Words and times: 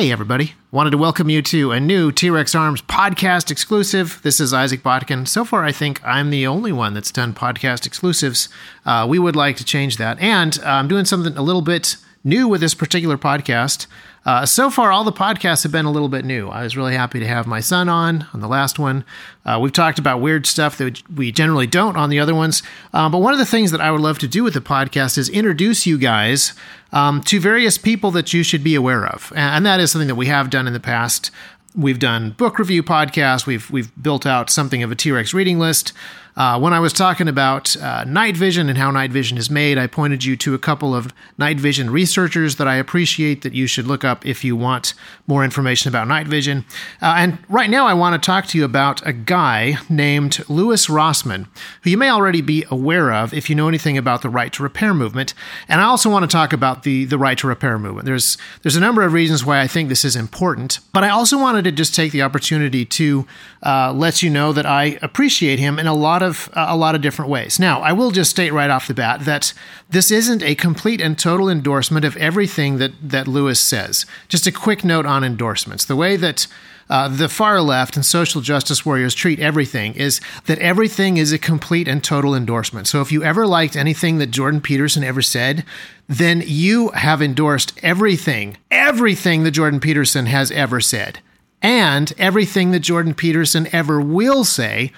Hey, 0.00 0.10
everybody. 0.10 0.54
Wanted 0.72 0.92
to 0.92 0.96
welcome 0.96 1.28
you 1.28 1.42
to 1.42 1.72
a 1.72 1.78
new 1.78 2.10
T 2.10 2.30
Rex 2.30 2.54
Arms 2.54 2.80
podcast 2.80 3.50
exclusive. 3.50 4.18
This 4.22 4.40
is 4.40 4.54
Isaac 4.54 4.82
Botkin. 4.82 5.28
So 5.28 5.44
far, 5.44 5.62
I 5.62 5.72
think 5.72 6.02
I'm 6.02 6.30
the 6.30 6.46
only 6.46 6.72
one 6.72 6.94
that's 6.94 7.12
done 7.12 7.34
podcast 7.34 7.84
exclusives. 7.84 8.48
Uh, 8.86 9.06
we 9.06 9.18
would 9.18 9.36
like 9.36 9.58
to 9.58 9.64
change 9.64 9.98
that. 9.98 10.18
And 10.18 10.58
uh, 10.60 10.68
I'm 10.68 10.88
doing 10.88 11.04
something 11.04 11.36
a 11.36 11.42
little 11.42 11.60
bit 11.60 11.96
new 12.22 12.48
with 12.48 12.60
this 12.60 12.74
particular 12.74 13.16
podcast. 13.16 13.86
Uh, 14.26 14.44
so 14.44 14.68
far, 14.68 14.92
all 14.92 15.04
the 15.04 15.12
podcasts 15.12 15.62
have 15.62 15.72
been 15.72 15.86
a 15.86 15.90
little 15.90 16.08
bit 16.08 16.24
new. 16.24 16.48
I 16.48 16.62
was 16.62 16.76
really 16.76 16.94
happy 16.94 17.18
to 17.20 17.26
have 17.26 17.46
my 17.46 17.60
son 17.60 17.88
on 17.88 18.26
on 18.34 18.40
the 18.40 18.48
last 18.48 18.78
one. 18.78 19.04
Uh, 19.46 19.58
we've 19.60 19.72
talked 19.72 19.98
about 19.98 20.20
weird 20.20 20.46
stuff 20.46 20.76
that 20.78 21.08
we 21.10 21.32
generally 21.32 21.66
don't 21.66 21.96
on 21.96 22.10
the 22.10 22.20
other 22.20 22.34
ones. 22.34 22.62
Uh, 22.92 23.08
but 23.08 23.18
one 23.18 23.32
of 23.32 23.38
the 23.38 23.46
things 23.46 23.70
that 23.70 23.80
I 23.80 23.90
would 23.90 24.02
love 24.02 24.18
to 24.18 24.28
do 24.28 24.44
with 24.44 24.52
the 24.52 24.60
podcast 24.60 25.16
is 25.16 25.30
introduce 25.30 25.86
you 25.86 25.96
guys 25.96 26.52
um, 26.92 27.22
to 27.22 27.40
various 27.40 27.78
people 27.78 28.10
that 28.10 28.34
you 28.34 28.42
should 28.42 28.62
be 28.62 28.74
aware 28.74 29.06
of. 29.06 29.32
And 29.34 29.64
that 29.64 29.80
is 29.80 29.90
something 29.90 30.08
that 30.08 30.16
we 30.16 30.26
have 30.26 30.50
done 30.50 30.66
in 30.66 30.74
the 30.74 30.80
past. 30.80 31.30
We've 31.74 31.98
done 31.98 32.32
book 32.32 32.58
review 32.58 32.82
podcasts. 32.82 33.46
We've 33.46 33.70
we've 33.70 33.90
built 34.02 34.26
out 34.26 34.50
something 34.50 34.82
of 34.82 34.92
a 34.92 34.96
T 34.96 35.12
Rex 35.12 35.32
reading 35.32 35.58
list. 35.58 35.92
Uh, 36.40 36.58
when 36.58 36.72
I 36.72 36.80
was 36.80 36.94
talking 36.94 37.28
about 37.28 37.76
uh, 37.76 38.04
night 38.04 38.34
vision 38.34 38.70
and 38.70 38.78
how 38.78 38.90
night 38.90 39.10
vision 39.10 39.36
is 39.36 39.50
made, 39.50 39.76
I 39.76 39.86
pointed 39.86 40.24
you 40.24 40.36
to 40.38 40.54
a 40.54 40.58
couple 40.58 40.94
of 40.94 41.12
night 41.36 41.60
vision 41.60 41.90
researchers 41.90 42.56
that 42.56 42.66
I 42.66 42.76
appreciate 42.76 43.42
that 43.42 43.52
you 43.52 43.66
should 43.66 43.86
look 43.86 44.04
up 44.04 44.24
if 44.24 44.42
you 44.42 44.56
want 44.56 44.94
more 45.26 45.44
information 45.44 45.90
about 45.90 46.08
night 46.08 46.26
vision. 46.26 46.64
Uh, 47.02 47.16
and 47.18 47.38
right 47.50 47.68
now, 47.68 47.86
I 47.86 47.92
want 47.92 48.14
to 48.14 48.26
talk 48.26 48.46
to 48.46 48.58
you 48.58 48.64
about 48.64 49.06
a 49.06 49.12
guy 49.12 49.76
named 49.90 50.42
Louis 50.48 50.88
Rossmann, 50.88 51.46
who 51.82 51.90
you 51.90 51.98
may 51.98 52.08
already 52.08 52.40
be 52.40 52.64
aware 52.70 53.12
of 53.12 53.34
if 53.34 53.50
you 53.50 53.54
know 53.54 53.68
anything 53.68 53.98
about 53.98 54.22
the 54.22 54.30
right 54.30 54.50
to 54.54 54.62
repair 54.62 54.94
movement. 54.94 55.34
And 55.68 55.78
I 55.78 55.84
also 55.84 56.08
want 56.08 56.22
to 56.22 56.34
talk 56.34 56.54
about 56.54 56.84
the 56.84 57.04
the 57.04 57.18
right 57.18 57.36
to 57.36 57.48
repair 57.48 57.78
movement. 57.78 58.06
There's 58.06 58.38
there's 58.62 58.76
a 58.76 58.80
number 58.80 59.02
of 59.02 59.12
reasons 59.12 59.44
why 59.44 59.60
I 59.60 59.66
think 59.66 59.90
this 59.90 60.06
is 60.06 60.16
important, 60.16 60.78
but 60.94 61.04
I 61.04 61.10
also 61.10 61.38
wanted 61.38 61.64
to 61.64 61.72
just 61.72 61.94
take 61.94 62.12
the 62.12 62.22
opportunity 62.22 62.86
to 62.86 63.26
uh, 63.62 63.92
let 63.92 64.22
you 64.22 64.30
know 64.30 64.54
that 64.54 64.64
I 64.64 64.98
appreciate 65.02 65.58
him 65.58 65.78
in 65.78 65.86
a 65.86 65.92
lot 65.92 66.20
lot 66.20 66.29
of 66.30 66.48
uh, 66.54 66.66
a 66.68 66.76
lot 66.76 66.94
of 66.94 67.02
different 67.02 67.30
ways. 67.30 67.58
Now, 67.60 67.82
I 67.82 67.92
will 67.92 68.10
just 68.10 68.30
state 68.30 68.52
right 68.52 68.70
off 68.70 68.88
the 68.88 68.94
bat 68.94 69.26
that 69.26 69.52
this 69.90 70.10
isn't 70.10 70.42
a 70.42 70.54
complete 70.54 71.00
and 71.00 71.18
total 71.18 71.50
endorsement 71.50 72.04
of 72.06 72.16
everything 72.16 72.78
that 72.78 72.92
that 73.02 73.28
Louis 73.28 73.60
says. 73.60 74.06
Just 74.28 74.46
a 74.46 74.52
quick 74.52 74.84
note 74.84 75.04
on 75.04 75.22
endorsements. 75.22 75.84
The 75.84 75.96
way 75.96 76.16
that 76.16 76.46
uh, 76.90 77.06
the 77.06 77.28
far 77.28 77.62
left 77.62 77.94
and 77.94 78.04
social 78.04 78.40
justice 78.40 78.84
warriors 78.84 79.14
treat 79.14 79.38
everything 79.38 79.94
is 79.94 80.20
that 80.46 80.58
everything 80.58 81.18
is 81.18 81.32
a 81.32 81.38
complete 81.38 81.86
and 81.86 82.02
total 82.02 82.34
endorsement. 82.34 82.88
So 82.88 83.00
if 83.00 83.12
you 83.12 83.22
ever 83.22 83.46
liked 83.46 83.76
anything 83.76 84.18
that 84.18 84.32
Jordan 84.32 84.60
Peterson 84.60 85.04
ever 85.04 85.22
said, 85.22 85.64
then 86.08 86.42
you 86.44 86.88
have 86.88 87.22
endorsed 87.22 87.78
everything, 87.80 88.56
everything 88.72 89.44
that 89.44 89.52
Jordan 89.52 89.78
Peterson 89.78 90.26
has 90.26 90.50
ever 90.50 90.80
said. 90.80 91.20
And 91.62 92.12
everything 92.18 92.72
that 92.72 92.80
Jordan 92.80 93.14
Peterson 93.14 93.68
ever 93.72 94.00
will 94.00 94.42
say 94.42 94.92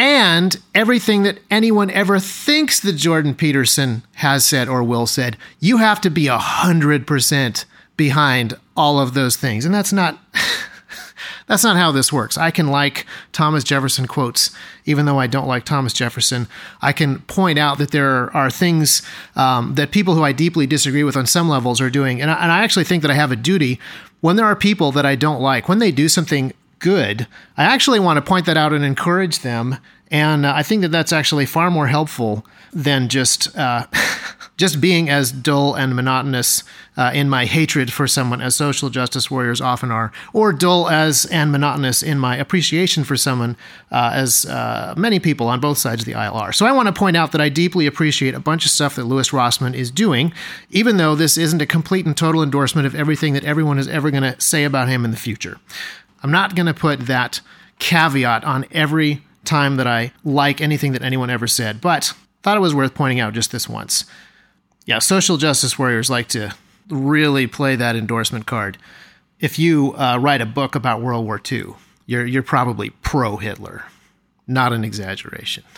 and 0.00 0.58
everything 0.74 1.24
that 1.24 1.40
anyone 1.50 1.90
ever 1.90 2.18
thinks 2.18 2.80
that 2.80 2.94
Jordan 2.94 3.34
Peterson 3.34 4.02
has 4.14 4.46
said 4.46 4.66
or 4.66 4.82
will 4.82 5.06
said, 5.06 5.36
you 5.58 5.76
have 5.76 6.00
to 6.00 6.08
be 6.08 6.26
a 6.26 6.38
hundred 6.38 7.06
percent 7.06 7.66
behind 7.98 8.54
all 8.74 8.98
of 8.98 9.12
those 9.12 9.36
things. 9.36 9.66
And 9.66 9.74
that's 9.74 9.92
not 9.92 10.18
that's 11.46 11.62
not 11.62 11.76
how 11.76 11.92
this 11.92 12.10
works. 12.10 12.38
I 12.38 12.50
can 12.50 12.68
like 12.68 13.04
Thomas 13.32 13.62
Jefferson 13.62 14.06
quotes, 14.06 14.56
even 14.86 15.04
though 15.04 15.18
I 15.18 15.26
don't 15.26 15.46
like 15.46 15.66
Thomas 15.66 15.92
Jefferson. 15.92 16.48
I 16.80 16.92
can 16.92 17.18
point 17.18 17.58
out 17.58 17.76
that 17.76 17.90
there 17.90 18.34
are 18.34 18.50
things 18.50 19.02
um, 19.36 19.74
that 19.74 19.90
people 19.90 20.14
who 20.14 20.22
I 20.22 20.32
deeply 20.32 20.66
disagree 20.66 21.04
with 21.04 21.14
on 21.14 21.26
some 21.26 21.46
levels 21.46 21.78
are 21.78 21.90
doing. 21.90 22.22
And 22.22 22.30
I, 22.30 22.42
and 22.42 22.50
I 22.50 22.64
actually 22.64 22.84
think 22.84 23.02
that 23.02 23.10
I 23.10 23.14
have 23.14 23.32
a 23.32 23.36
duty 23.36 23.78
when 24.22 24.36
there 24.36 24.46
are 24.46 24.56
people 24.56 24.92
that 24.92 25.04
I 25.04 25.14
don't 25.14 25.42
like, 25.42 25.68
when 25.68 25.78
they 25.78 25.92
do 25.92 26.08
something 26.08 26.54
good, 26.80 27.26
I 27.56 27.64
actually 27.64 28.00
want 28.00 28.16
to 28.16 28.22
point 28.22 28.46
that 28.46 28.56
out 28.56 28.72
and 28.72 28.84
encourage 28.84 29.40
them. 29.40 29.76
And 30.10 30.44
uh, 30.44 30.52
I 30.54 30.64
think 30.64 30.82
that 30.82 30.88
that's 30.88 31.12
actually 31.12 31.46
far 31.46 31.70
more 31.70 31.86
helpful 31.86 32.44
than 32.72 33.08
just 33.08 33.56
uh, 33.56 33.86
just 34.56 34.80
being 34.80 35.08
as 35.08 35.32
dull 35.32 35.74
and 35.74 35.96
monotonous 35.96 36.64
uh, 36.96 37.10
in 37.14 37.30
my 37.30 37.46
hatred 37.46 37.90
for 37.90 38.06
someone 38.06 38.42
as 38.42 38.54
social 38.54 38.90
justice 38.90 39.30
warriors 39.30 39.60
often 39.60 39.90
are, 39.90 40.12
or 40.34 40.52
dull 40.52 40.90
as 40.90 41.24
and 41.26 41.50
monotonous 41.50 42.02
in 42.02 42.18
my 42.18 42.36
appreciation 42.36 43.02
for 43.02 43.16
someone 43.16 43.56
uh, 43.90 44.10
as 44.12 44.44
uh, 44.46 44.92
many 44.98 45.18
people 45.18 45.46
on 45.46 45.60
both 45.60 45.78
sides 45.78 46.02
of 46.02 46.06
the 46.06 46.14
aisle 46.14 46.34
are. 46.34 46.52
So 46.52 46.66
I 46.66 46.72
want 46.72 46.88
to 46.88 46.92
point 46.92 47.16
out 47.16 47.32
that 47.32 47.40
I 47.40 47.48
deeply 47.48 47.86
appreciate 47.86 48.34
a 48.34 48.40
bunch 48.40 48.66
of 48.66 48.70
stuff 48.70 48.96
that 48.96 49.04
Louis 49.04 49.32
Rossmann 49.32 49.74
is 49.74 49.90
doing, 49.90 50.32
even 50.68 50.98
though 50.98 51.14
this 51.14 51.38
isn't 51.38 51.62
a 51.62 51.66
complete 51.66 52.04
and 52.04 52.16
total 52.16 52.42
endorsement 52.42 52.86
of 52.86 52.94
everything 52.94 53.32
that 53.32 53.44
everyone 53.44 53.78
is 53.78 53.88
ever 53.88 54.10
going 54.10 54.24
to 54.24 54.38
say 54.38 54.64
about 54.64 54.88
him 54.88 55.04
in 55.04 55.10
the 55.10 55.16
future. 55.16 55.58
I'm 56.22 56.30
not 56.30 56.54
going 56.54 56.66
to 56.66 56.74
put 56.74 57.00
that 57.06 57.40
caveat 57.78 58.44
on 58.44 58.66
every 58.70 59.22
time 59.44 59.76
that 59.76 59.86
I 59.86 60.12
like 60.22 60.60
anything 60.60 60.92
that 60.92 61.02
anyone 61.02 61.30
ever 61.30 61.46
said, 61.46 61.80
but 61.80 62.12
thought 62.42 62.56
it 62.56 62.60
was 62.60 62.74
worth 62.74 62.94
pointing 62.94 63.20
out 63.20 63.34
just 63.34 63.52
this 63.52 63.68
once. 63.68 64.04
Yeah, 64.86 64.98
social 64.98 65.36
justice 65.36 65.78
warriors 65.78 66.10
like 66.10 66.28
to 66.28 66.54
really 66.88 67.46
play 67.46 67.76
that 67.76 67.96
endorsement 67.96 68.46
card. 68.46 68.78
If 69.38 69.58
you 69.58 69.94
uh, 69.94 70.18
write 70.20 70.40
a 70.40 70.46
book 70.46 70.74
about 70.74 71.00
World 71.00 71.24
War 71.24 71.40
II, 71.50 71.74
you're, 72.06 72.26
you're 72.26 72.42
probably 72.42 72.90
pro 72.90 73.36
Hitler. 73.36 73.84
Not 74.46 74.72
an 74.72 74.84
exaggeration. 74.84 75.64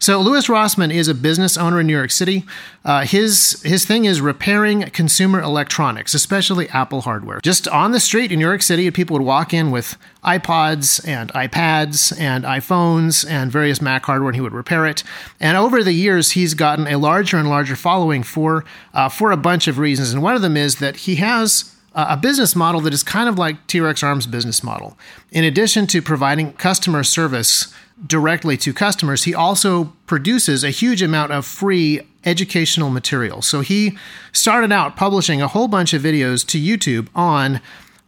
So 0.00 0.20
Louis 0.20 0.46
Rossmann 0.46 0.94
is 0.94 1.08
a 1.08 1.14
business 1.14 1.56
owner 1.56 1.80
in 1.80 1.88
New 1.88 1.96
York 1.96 2.12
City. 2.12 2.44
Uh, 2.84 3.04
his 3.04 3.60
his 3.64 3.84
thing 3.84 4.04
is 4.04 4.20
repairing 4.20 4.82
consumer 4.90 5.40
electronics, 5.40 6.14
especially 6.14 6.68
Apple 6.68 7.00
hardware. 7.00 7.40
Just 7.42 7.66
on 7.66 7.90
the 7.90 7.98
street 7.98 8.30
in 8.30 8.38
New 8.38 8.46
York 8.46 8.62
City, 8.62 8.88
people 8.92 9.14
would 9.14 9.26
walk 9.26 9.52
in 9.52 9.72
with 9.72 9.96
iPods 10.22 11.06
and 11.06 11.32
iPads 11.32 12.18
and 12.18 12.44
iPhones 12.44 13.28
and 13.28 13.50
various 13.50 13.82
Mac 13.82 14.06
hardware, 14.06 14.28
and 14.28 14.36
he 14.36 14.40
would 14.40 14.52
repair 14.52 14.86
it. 14.86 15.02
And 15.40 15.56
over 15.56 15.82
the 15.82 15.92
years, 15.92 16.30
he's 16.30 16.54
gotten 16.54 16.86
a 16.86 16.96
larger 16.96 17.36
and 17.36 17.48
larger 17.48 17.74
following 17.74 18.22
for 18.22 18.64
uh, 18.94 19.08
for 19.08 19.32
a 19.32 19.36
bunch 19.36 19.66
of 19.66 19.78
reasons. 19.78 20.12
And 20.12 20.22
one 20.22 20.36
of 20.36 20.42
them 20.42 20.56
is 20.56 20.76
that 20.76 20.98
he 20.98 21.16
has 21.16 21.74
a 21.94 22.16
business 22.16 22.54
model 22.54 22.80
that 22.82 22.94
is 22.94 23.02
kind 23.02 23.28
of 23.28 23.36
like 23.36 23.66
T 23.66 23.80
Rex 23.80 24.04
Arms' 24.04 24.28
business 24.28 24.62
model. 24.62 24.96
In 25.32 25.42
addition 25.42 25.88
to 25.88 26.00
providing 26.00 26.52
customer 26.52 27.02
service 27.02 27.74
directly 28.06 28.56
to 28.58 28.72
customers, 28.72 29.24
he 29.24 29.34
also 29.34 29.92
produces 30.06 30.62
a 30.62 30.70
huge 30.70 31.02
amount 31.02 31.32
of 31.32 31.44
free 31.44 32.00
educational 32.24 32.90
material. 32.90 33.42
So 33.42 33.60
he 33.60 33.96
started 34.32 34.72
out 34.72 34.96
publishing 34.96 35.42
a 35.42 35.48
whole 35.48 35.68
bunch 35.68 35.92
of 35.92 36.02
videos 36.02 36.46
to 36.48 36.60
YouTube 36.60 37.08
on 37.14 37.60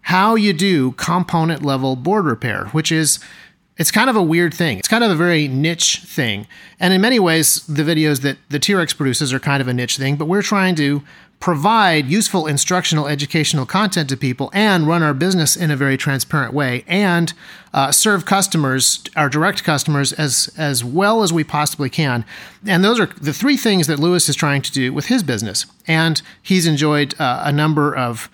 how 0.02 0.34
you 0.34 0.52
do 0.52 0.92
component 0.92 1.64
level 1.64 1.96
board 1.96 2.24
repair, 2.24 2.66
which 2.66 2.90
is 2.90 3.18
it's 3.76 3.90
kind 3.90 4.10
of 4.10 4.16
a 4.16 4.22
weird 4.22 4.52
thing. 4.52 4.78
It's 4.78 4.88
kind 4.88 5.02
of 5.02 5.10
a 5.10 5.14
very 5.14 5.48
niche 5.48 6.02
thing. 6.04 6.46
And 6.78 6.92
in 6.92 7.00
many 7.00 7.18
ways, 7.18 7.66
the 7.66 7.82
videos 7.82 8.20
that 8.20 8.36
the 8.50 8.58
T 8.58 8.74
Rex 8.74 8.92
produces 8.92 9.32
are 9.32 9.40
kind 9.40 9.60
of 9.62 9.68
a 9.68 9.74
niche 9.74 9.96
thing, 9.96 10.16
but 10.16 10.26
we're 10.26 10.42
trying 10.42 10.74
to 10.76 11.02
provide 11.40 12.06
useful 12.06 12.46
instructional 12.46 13.08
educational 13.08 13.64
content 13.64 14.10
to 14.10 14.16
people 14.16 14.50
and 14.52 14.86
run 14.86 15.02
our 15.02 15.14
business 15.14 15.56
in 15.56 15.70
a 15.70 15.76
very 15.76 15.96
transparent 15.96 16.52
way 16.52 16.84
and 16.86 17.32
uh, 17.72 17.90
serve 17.90 18.26
customers 18.26 19.02
our 19.16 19.30
direct 19.30 19.64
customers 19.64 20.12
as 20.12 20.52
as 20.58 20.84
well 20.84 21.22
as 21.22 21.32
we 21.32 21.42
possibly 21.42 21.88
can. 21.88 22.24
And 22.66 22.84
those 22.84 23.00
are 23.00 23.06
the 23.06 23.32
three 23.32 23.56
things 23.56 23.86
that 23.86 23.98
Louis 23.98 24.28
is 24.28 24.36
trying 24.36 24.60
to 24.62 24.72
do 24.72 24.92
with 24.92 25.06
his 25.06 25.22
business. 25.22 25.64
And 25.88 26.20
he's 26.42 26.66
enjoyed 26.66 27.18
uh, 27.18 27.42
a 27.44 27.52
number 27.52 27.96
of 27.96 28.28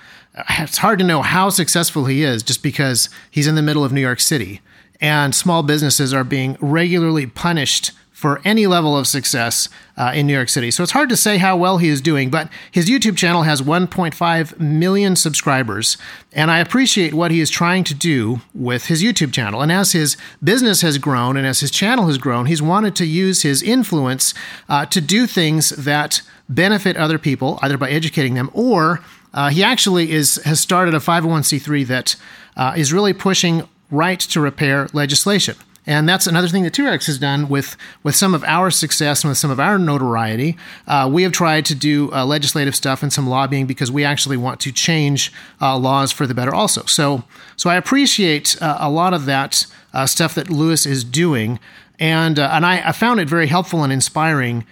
it's 0.51 0.79
hard 0.79 0.99
to 0.99 1.05
know 1.05 1.23
how 1.23 1.49
successful 1.49 2.05
he 2.07 2.23
is 2.23 2.43
just 2.43 2.63
because 2.63 3.09
he's 3.31 3.47
in 3.47 3.55
the 3.55 3.63
middle 3.63 3.85
of 3.85 3.93
new 3.93 4.01
york 4.01 4.21
city. 4.21 4.61
And 5.01 5.35
small 5.35 5.63
businesses 5.63 6.13
are 6.13 6.25
being 6.25 6.57
regularly 6.61 7.27
punished 7.27 7.93
for 8.17 8.41
any 8.47 8.67
level 8.67 8.97
of 8.97 9.07
success 9.07 9.69
uh, 9.99 10.11
in 10.15 10.27
New 10.27 10.33
York 10.33 10.49
City. 10.49 10.71
So 10.71 10.83
it's 10.83 10.93
hard 10.93 11.11
to 11.11 11.19
say 11.19 11.37
how 11.37 11.55
well 11.55 11.77
he 11.77 11.91
is 11.91 12.01
doing, 12.01 12.31
but 12.31 12.49
his 12.71 12.89
YouTube 12.89 13.19
channel 13.19 13.43
has 13.43 13.61
1.5 13.61 14.59
million 14.59 15.17
subscribers, 15.17 15.99
and 16.33 16.51
I 16.51 16.61
appreciate 16.61 17.13
what 17.13 17.31
he 17.31 17.41
is 17.41 17.51
trying 17.51 17.85
to 17.85 17.95
do 17.95 18.41
with 18.55 18.87
his 18.87 19.03
YouTube 19.03 19.35
channel. 19.35 19.61
And 19.61 19.71
as 19.71 19.93
his 19.93 20.17
business 20.43 20.81
has 20.81 20.97
grown 20.97 21.37
and 21.37 21.47
as 21.47 21.61
his 21.61 21.71
channel 21.71 22.07
has 22.07 22.17
grown, 22.17 22.47
he's 22.47 22.63
wanted 22.63 22.97
to 22.97 23.05
use 23.05 23.43
his 23.43 23.63
influence 23.63 24.33
uh, 24.67 24.87
to 24.87 25.03
do 25.03 25.27
things 25.27 25.69
that 25.71 26.23
benefit 26.49 26.97
other 26.97 27.19
people, 27.19 27.59
either 27.61 27.77
by 27.77 27.91
educating 27.91 28.33
them 28.33 28.49
or 28.55 29.05
uh, 29.35 29.51
he 29.51 29.63
actually 29.63 30.11
is 30.11 30.37
has 30.47 30.59
started 30.59 30.95
a 30.95 31.01
501c3 31.01 31.87
that 31.89 32.17
uh, 32.57 32.73
is 32.79 32.95
really 32.95 33.13
pushing 33.13 33.69
right 33.91 34.19
to 34.19 34.41
repair 34.41 34.89
legislation. 34.95 35.57
And 35.87 36.09
that's 36.09 36.27
another 36.27 36.49
thing 36.49 36.65
that 36.65 36.75
T 36.75 36.83
Rex 36.83 37.07
has 37.07 37.19
done 37.19 37.49
with, 37.49 37.77
with 38.03 38.17
some 38.17 38.35
of 38.35 38.43
our 38.45 38.71
success 38.71 39.23
and 39.23 39.31
with 39.31 39.39
some 39.39 39.51
of 39.51 39.61
our 39.61 39.79
notoriety. 39.79 40.57
Uh, 40.87 41.09
we 41.13 41.23
have 41.23 41.33
tried 41.33 41.65
to 41.67 41.75
do 41.75 42.13
uh, 42.13 42.27
legislative 42.27 42.75
stuff 42.75 43.03
and 43.03 43.13
some 43.13 43.29
lobbying 43.29 43.67
because 43.67 43.91
we 43.91 44.05
actually 44.05 44.37
want 44.37 44.59
to 44.61 44.73
change 44.73 45.33
uh, 45.61 45.79
laws 45.79 46.11
for 46.11 46.27
the 46.27 46.35
better 46.35 46.53
also. 46.53 46.85
So, 46.87 47.23
so 47.57 47.71
I 47.71 47.77
appreciate 47.77 48.61
uh, 48.61 48.79
a 48.81 48.91
lot 48.91 49.15
of 49.15 49.27
that 49.27 49.67
uh, 49.95 50.07
stuff 50.07 50.35
that 50.35 50.51
Louis 50.51 50.87
is 50.87 51.05
doing. 51.05 51.61
And, 51.99 52.39
uh, 52.39 52.51
and 52.53 52.67
I, 52.67 52.89
I, 52.89 52.93
found 52.93 53.21
it 53.21 53.29
very 53.29 53.47
helpful 53.47 53.83
and 53.83 53.91
inspiring 53.91 54.67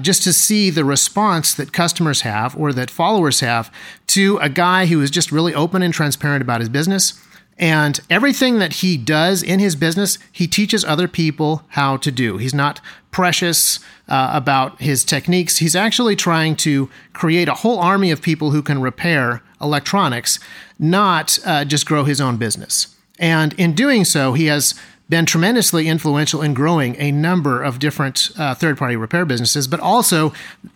just 0.00 0.22
to 0.22 0.32
see 0.32 0.70
the 0.70 0.84
response 0.84 1.52
that 1.54 1.72
customers 1.72 2.22
have 2.22 2.56
or 2.56 2.72
that 2.72 2.90
followers 2.90 3.40
have 3.40 3.70
to 4.08 4.38
a 4.38 4.48
guy 4.48 4.86
who 4.86 5.02
is 5.02 5.10
just 5.10 5.30
really 5.32 5.54
open 5.54 5.82
and 5.82 5.92
transparent 5.92 6.40
about 6.40 6.60
his 6.60 6.70
business 6.70 7.22
and 7.60 8.00
everything 8.08 8.58
that 8.58 8.72
he 8.72 8.96
does 8.96 9.42
in 9.42 9.60
his 9.60 9.76
business, 9.76 10.18
he 10.32 10.48
teaches 10.48 10.82
other 10.82 11.06
people 11.06 11.62
how 11.68 11.98
to 11.98 12.10
do. 12.10 12.38
He's 12.38 12.54
not 12.54 12.80
precious 13.10 13.80
uh, 14.08 14.30
about 14.32 14.80
his 14.80 15.04
techniques. 15.04 15.58
He's 15.58 15.76
actually 15.76 16.16
trying 16.16 16.56
to 16.56 16.88
create 17.12 17.48
a 17.48 17.54
whole 17.54 17.78
army 17.78 18.10
of 18.10 18.22
people 18.22 18.50
who 18.50 18.62
can 18.62 18.80
repair 18.80 19.42
electronics, 19.60 20.40
not 20.78 21.38
uh, 21.44 21.66
just 21.66 21.84
grow 21.84 22.04
his 22.04 22.18
own 22.18 22.38
business. 22.38 22.96
And 23.18 23.52
in 23.58 23.74
doing 23.74 24.06
so, 24.06 24.32
he 24.32 24.46
has 24.46 24.74
been 25.10 25.26
tremendously 25.26 25.86
influential 25.86 26.40
in 26.40 26.54
growing 26.54 26.96
a 26.98 27.12
number 27.12 27.62
of 27.62 27.78
different 27.78 28.30
uh, 28.38 28.54
third 28.54 28.78
party 28.78 28.96
repair 28.96 29.26
businesses, 29.26 29.68
but 29.68 29.80
also 29.80 30.32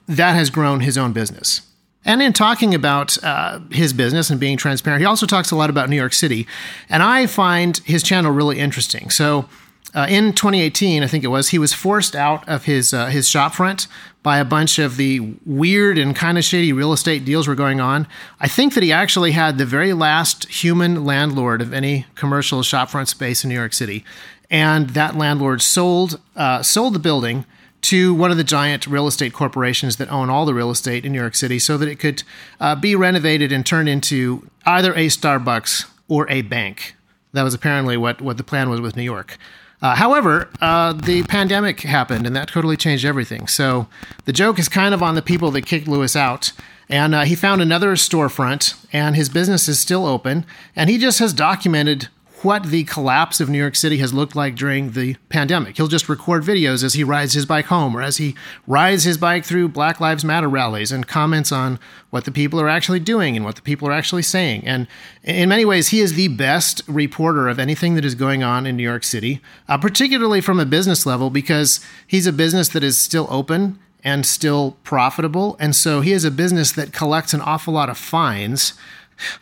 that 0.06 0.34
has 0.34 0.50
grown 0.50 0.80
his 0.80 0.98
own 0.98 1.14
business. 1.14 1.62
And 2.04 2.22
in 2.22 2.32
talking 2.32 2.74
about 2.74 3.22
uh, 3.24 3.60
his 3.70 3.92
business 3.92 4.30
and 4.30 4.38
being 4.38 4.56
transparent, 4.56 5.00
he 5.00 5.06
also 5.06 5.26
talks 5.26 5.50
a 5.50 5.56
lot 5.56 5.70
about 5.70 5.88
New 5.88 5.96
York 5.96 6.12
City. 6.12 6.46
And 6.88 7.02
I 7.02 7.26
find 7.26 7.78
his 7.78 8.02
channel 8.02 8.30
really 8.30 8.58
interesting. 8.58 9.10
So 9.10 9.48
uh, 9.94 10.06
in 10.10 10.32
2018, 10.32 11.02
I 11.02 11.06
think 11.06 11.22
it 11.24 11.28
was, 11.28 11.50
he 11.50 11.58
was 11.58 11.72
forced 11.72 12.16
out 12.16 12.46
of 12.48 12.64
his 12.64 12.92
uh, 12.92 13.06
his 13.06 13.28
shopfront 13.28 13.86
by 14.24 14.38
a 14.38 14.44
bunch 14.44 14.78
of 14.78 14.96
the 14.96 15.20
weird 15.46 15.98
and 15.98 16.16
kind 16.16 16.36
of 16.36 16.44
shady 16.44 16.72
real 16.72 16.92
estate 16.92 17.24
deals 17.24 17.46
were 17.46 17.54
going 17.54 17.80
on. 17.80 18.08
I 18.40 18.48
think 18.48 18.74
that 18.74 18.82
he 18.82 18.90
actually 18.90 19.32
had 19.32 19.56
the 19.56 19.66
very 19.66 19.92
last 19.92 20.46
human 20.46 21.04
landlord 21.04 21.62
of 21.62 21.72
any 21.72 22.06
commercial 22.16 22.60
shopfront 22.60 23.08
space 23.08 23.44
in 23.44 23.50
New 23.50 23.54
York 23.54 23.72
City, 23.72 24.04
and 24.50 24.90
that 24.90 25.14
landlord 25.16 25.62
sold 25.62 26.20
uh, 26.34 26.62
sold 26.62 26.94
the 26.94 26.98
building 26.98 27.44
to 27.84 28.14
one 28.14 28.30
of 28.30 28.36
the 28.36 28.44
giant 28.44 28.86
real 28.86 29.06
estate 29.06 29.32
corporations 29.32 29.96
that 29.96 30.10
own 30.10 30.30
all 30.30 30.46
the 30.46 30.54
real 30.54 30.70
estate 30.70 31.04
in 31.04 31.12
New 31.12 31.20
York 31.20 31.34
City 31.34 31.58
so 31.58 31.76
that 31.76 31.88
it 31.88 31.98
could 31.98 32.22
uh, 32.58 32.74
be 32.74 32.96
renovated 32.96 33.52
and 33.52 33.64
turned 33.64 33.88
into 33.88 34.48
either 34.64 34.92
a 34.94 35.06
Starbucks 35.06 35.86
or 36.08 36.28
a 36.30 36.42
bank. 36.42 36.94
That 37.32 37.42
was 37.42 37.52
apparently 37.52 37.96
what, 37.96 38.20
what 38.20 38.38
the 38.38 38.44
plan 38.44 38.70
was 38.70 38.80
with 38.80 38.96
New 38.96 39.02
York. 39.02 39.36
Uh, 39.82 39.94
however, 39.96 40.48
uh, 40.62 40.94
the 40.94 41.24
pandemic 41.24 41.82
happened 41.82 42.26
and 42.26 42.34
that 42.34 42.48
totally 42.48 42.76
changed 42.76 43.04
everything. 43.04 43.46
So 43.46 43.86
the 44.24 44.32
joke 44.32 44.58
is 44.58 44.68
kind 44.68 44.94
of 44.94 45.02
on 45.02 45.14
the 45.14 45.20
people 45.20 45.50
that 45.50 45.66
kicked 45.66 45.86
Louis 45.86 46.16
out. 46.16 46.52
And 46.88 47.14
uh, 47.14 47.22
he 47.22 47.34
found 47.34 47.62
another 47.62 47.94
storefront, 47.94 48.76
and 48.92 49.16
his 49.16 49.30
business 49.30 49.68
is 49.68 49.80
still 49.80 50.04
open. 50.04 50.44
And 50.76 50.90
he 50.90 50.98
just 50.98 51.18
has 51.18 51.32
documented 51.32 52.08
what 52.44 52.64
the 52.64 52.84
collapse 52.84 53.40
of 53.40 53.48
New 53.48 53.58
York 53.58 53.74
City 53.74 53.96
has 53.98 54.12
looked 54.12 54.36
like 54.36 54.54
during 54.54 54.92
the 54.92 55.14
pandemic. 55.28 55.76
He'll 55.76 55.88
just 55.88 56.08
record 56.08 56.42
videos 56.42 56.84
as 56.84 56.92
he 56.92 57.02
rides 57.02 57.32
his 57.32 57.46
bike 57.46 57.66
home 57.66 57.96
or 57.96 58.02
as 58.02 58.18
he 58.18 58.34
rides 58.66 59.04
his 59.04 59.18
bike 59.18 59.44
through 59.44 59.68
Black 59.68 60.00
Lives 60.00 60.24
Matter 60.24 60.48
rallies 60.48 60.92
and 60.92 61.06
comments 61.06 61.50
on 61.50 61.78
what 62.10 62.24
the 62.24 62.30
people 62.30 62.60
are 62.60 62.68
actually 62.68 63.00
doing 63.00 63.36
and 63.36 63.44
what 63.44 63.56
the 63.56 63.62
people 63.62 63.88
are 63.88 63.92
actually 63.92 64.22
saying. 64.22 64.66
And 64.66 64.86
in 65.22 65.48
many 65.48 65.64
ways, 65.64 65.88
he 65.88 66.00
is 66.00 66.14
the 66.14 66.28
best 66.28 66.82
reporter 66.86 67.48
of 67.48 67.58
anything 67.58 67.94
that 67.94 68.04
is 68.04 68.14
going 68.14 68.42
on 68.42 68.66
in 68.66 68.76
New 68.76 68.82
York 68.82 69.04
City, 69.04 69.40
uh, 69.68 69.78
particularly 69.78 70.40
from 70.40 70.60
a 70.60 70.66
business 70.66 71.06
level, 71.06 71.30
because 71.30 71.80
he's 72.06 72.26
a 72.26 72.32
business 72.32 72.68
that 72.68 72.84
is 72.84 72.98
still 72.98 73.26
open 73.30 73.78
and 74.04 74.26
still 74.26 74.76
profitable. 74.84 75.56
And 75.58 75.74
so 75.74 76.02
he 76.02 76.12
is 76.12 76.24
a 76.24 76.30
business 76.30 76.70
that 76.72 76.92
collects 76.92 77.32
an 77.32 77.40
awful 77.40 77.72
lot 77.72 77.88
of 77.88 77.96
fines 77.96 78.74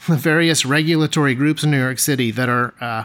the 0.08 0.16
various 0.16 0.64
regulatory 0.64 1.34
groups 1.34 1.64
in 1.64 1.70
New 1.70 1.80
York 1.80 1.98
City 1.98 2.30
that 2.30 2.48
are 2.48 2.74
uh, 2.80 3.04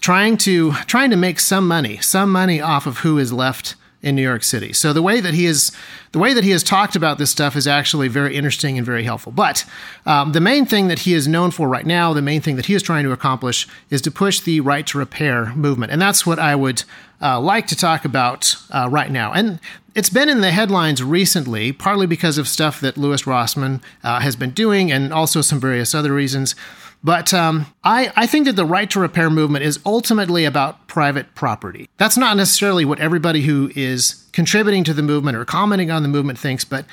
trying 0.00 0.36
to 0.38 0.72
trying 0.86 1.10
to 1.10 1.16
make 1.16 1.40
some 1.40 1.66
money, 1.66 1.98
some 1.98 2.30
money 2.30 2.60
off 2.60 2.86
of 2.86 2.98
who 2.98 3.18
is 3.18 3.32
left 3.32 3.76
in 4.02 4.16
New 4.16 4.22
York 4.22 4.42
City. 4.42 4.72
So 4.72 4.92
the 4.92 5.02
way 5.02 5.20
that 5.20 5.32
he 5.32 5.46
is, 5.46 5.70
the 6.10 6.18
way 6.18 6.34
that 6.34 6.44
he 6.44 6.50
has 6.50 6.62
talked 6.62 6.96
about 6.96 7.18
this 7.18 7.30
stuff 7.30 7.56
is 7.56 7.66
actually 7.66 8.08
very 8.08 8.36
interesting 8.36 8.76
and 8.76 8.84
very 8.84 9.04
helpful. 9.04 9.32
But 9.32 9.64
um, 10.06 10.32
the 10.32 10.40
main 10.40 10.66
thing 10.66 10.88
that 10.88 11.00
he 11.00 11.14
is 11.14 11.28
known 11.28 11.52
for 11.52 11.68
right 11.68 11.86
now, 11.86 12.12
the 12.12 12.22
main 12.22 12.40
thing 12.40 12.56
that 12.56 12.66
he 12.66 12.74
is 12.74 12.82
trying 12.82 13.04
to 13.04 13.12
accomplish, 13.12 13.68
is 13.90 14.02
to 14.02 14.10
push 14.10 14.40
the 14.40 14.60
right 14.60 14.86
to 14.88 14.98
repair 14.98 15.54
movement, 15.54 15.92
and 15.92 16.02
that's 16.02 16.26
what 16.26 16.38
I 16.38 16.56
would 16.56 16.82
uh, 17.20 17.40
like 17.40 17.68
to 17.68 17.76
talk 17.76 18.04
about 18.04 18.56
uh, 18.70 18.88
right 18.90 19.10
now. 19.10 19.32
And 19.32 19.60
it's 19.94 20.10
been 20.10 20.28
in 20.28 20.40
the 20.40 20.50
headlines 20.50 21.02
recently, 21.02 21.70
partly 21.72 22.06
because 22.06 22.38
of 22.38 22.48
stuff 22.48 22.80
that 22.80 22.96
Louis 22.96 23.22
Rossmann 23.22 23.82
uh, 24.02 24.20
has 24.20 24.34
been 24.34 24.50
doing, 24.50 24.90
and 24.90 25.12
also 25.12 25.42
some 25.42 25.60
various 25.60 25.94
other 25.94 26.12
reasons. 26.12 26.56
But 27.04 27.34
um, 27.34 27.66
I, 27.82 28.12
I 28.14 28.26
think 28.26 28.46
that 28.46 28.56
the 28.56 28.64
right 28.64 28.88
to 28.90 29.00
repair 29.00 29.28
movement 29.28 29.64
is 29.64 29.80
ultimately 29.84 30.44
about 30.44 30.86
private 30.86 31.34
property. 31.34 31.88
That's 31.96 32.16
not 32.16 32.36
necessarily 32.36 32.84
what 32.84 33.00
everybody 33.00 33.42
who 33.42 33.72
is 33.74 34.24
contributing 34.32 34.84
to 34.84 34.94
the 34.94 35.02
movement 35.02 35.36
or 35.36 35.44
commenting 35.44 35.90
on 35.90 36.02
the 36.02 36.08
movement 36.08 36.38
thinks, 36.38 36.64
but 36.64 36.84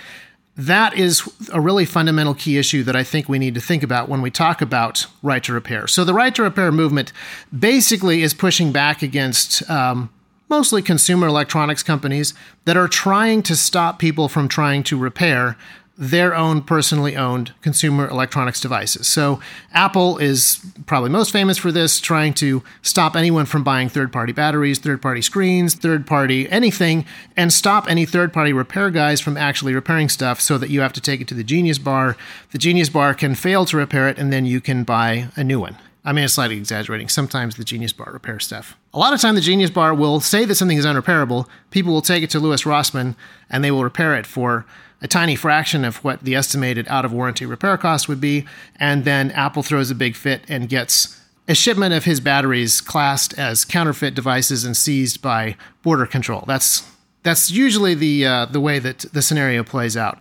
that 0.58 0.98
is 0.98 1.22
a 1.54 1.62
really 1.62 1.86
fundamental 1.86 2.34
key 2.34 2.58
issue 2.58 2.84
that 2.84 2.96
I 2.96 3.04
think 3.04 3.30
we 3.30 3.40
need 3.40 3.56
to 3.56 3.62
think 3.62 3.82
about 3.82 4.10
when 4.10 4.22
we 4.22 4.30
talk 4.30 4.62
about 4.62 5.06
right 5.24 5.42
to 5.44 5.54
repair. 5.54 5.88
So, 5.88 6.04
the 6.04 6.14
right 6.14 6.36
to 6.36 6.44
repair 6.44 6.72
movement 6.72 7.14
basically 7.58 8.24
is 8.24 8.34
pushing 8.34 8.74
back 8.74 9.02
against 9.02 9.70
um, 9.70 10.10
mostly 10.50 10.82
consumer 10.82 11.28
electronics 11.28 11.82
companies 11.82 12.34
that 12.66 12.76
are 12.76 12.90
trying 12.90 13.42
to 13.44 13.56
stop 13.56 14.00
people 14.00 14.28
from 14.28 14.50
trying 14.50 14.84
to 14.84 14.98
repair 14.98 15.56
their 16.00 16.34
own 16.34 16.62
personally 16.62 17.18
owned 17.18 17.51
consumer 17.62 18.07
electronics 18.07 18.62
devices. 18.62 19.06
So, 19.06 19.42
Apple 19.74 20.18
is 20.18 20.66
probably 20.86 21.10
most 21.10 21.31
famous 21.31 21.57
for 21.57 21.74
this, 21.74 22.00
trying 22.00 22.34
to 22.36 22.63
stop 22.81 23.18
anyone 23.18 23.46
from 23.46 23.66
buying 23.66 23.90
third 23.90 24.13
party 24.13 24.31
batteries, 24.31 24.80
third 24.80 25.01
party 25.01 25.22
screens, 25.22 25.75
third 25.75 26.07
party 26.07 26.50
anything, 26.50 27.06
and 27.36 27.51
stop 27.51 27.90
any 27.90 28.06
third 28.06 28.31
party 28.31 28.54
repair 28.54 28.90
guys 28.90 29.19
from 29.19 29.36
actually 29.36 29.75
repairing 29.75 30.07
stuff 30.07 30.40
so 30.40 30.57
that 30.57 30.69
you 30.69 30.80
have 30.80 30.94
to 30.94 31.01
take 31.01 31.19
it 31.19 31.28
to 31.28 31.34
the 31.34 31.44
Genius 31.44 31.78
Bar. 31.78 32.16
The 32.52 32.57
Genius 32.57 32.88
Bar 32.88 33.13
can 33.13 33.36
fail 33.36 33.66
to 33.66 33.75
repair 33.75 34.07
it, 34.07 34.18
and 34.18 34.31
then 34.31 34.45
you 34.45 34.62
can 34.62 34.86
buy 34.86 35.28
a 35.36 35.44
new 35.44 35.60
one. 35.60 35.78
I 36.06 36.13
mean, 36.13 36.24
it's 36.24 36.34
slightly 36.34 36.56
exaggerating. 36.56 37.10
Sometimes 37.10 37.56
the 37.56 37.66
Genius 37.66 37.92
Bar 37.92 38.13
repairs 38.13 38.45
stuff. 38.45 38.78
A 38.94 39.00
lot 39.00 39.13
of 39.13 39.19
time, 39.19 39.36
the 39.36 39.42
Genius 39.42 39.69
Bar 39.69 39.94
will 39.94 40.22
say 40.22 40.45
that 40.45 40.56
something 40.56 40.78
is 40.78 40.86
unrepairable. 40.86 41.45
People 41.72 41.92
will 41.92 42.02
take 42.02 42.24
it 42.24 42.30
to 42.30 42.40
Louis 42.40 42.66
Rossmann, 42.66 43.16
and 43.50 43.66
they 43.66 43.69
will 43.69 43.84
repair 43.84 44.16
it 44.16 44.25
for 44.25 44.66
a 45.01 45.07
tiny 45.07 45.36
fraction 45.36 45.86
of 45.86 46.04
what 46.04 46.22
the 46.22 46.36
estimated 46.36 46.88
out 46.88 47.06
of 47.06 47.13
warranty 47.13 47.46
repair 47.46 47.78
cost 47.78 48.10
would 48.10 48.19
be, 48.19 48.46
and 48.78 49.06
then 49.06 49.31
Apple 49.31 49.63
throws 49.63 49.90
a 49.90 49.96
big 49.96 50.16
fit 50.16 50.42
and 50.48 50.69
gets 50.69 51.19
a 51.48 51.56
shipment 51.56 51.94
of 51.94 52.06
his 52.06 52.19
batteries 52.19 52.80
classed 52.80 53.38
as 53.38 53.66
counterfeit 53.66 54.13
devices 54.13 54.63
and 54.66 54.78
seized 54.78 55.22
by 55.22 55.56
border 55.81 56.06
control. 56.06 56.44
That's 56.48 56.88
that's 57.24 57.51
usually 57.51 57.96
the 57.96 58.25
uh, 58.25 58.46
the 58.46 58.62
way 58.62 58.80
that 58.80 59.00
the 59.13 59.22
scenario 59.22 59.63
plays 59.63 59.98
out. 59.98 60.19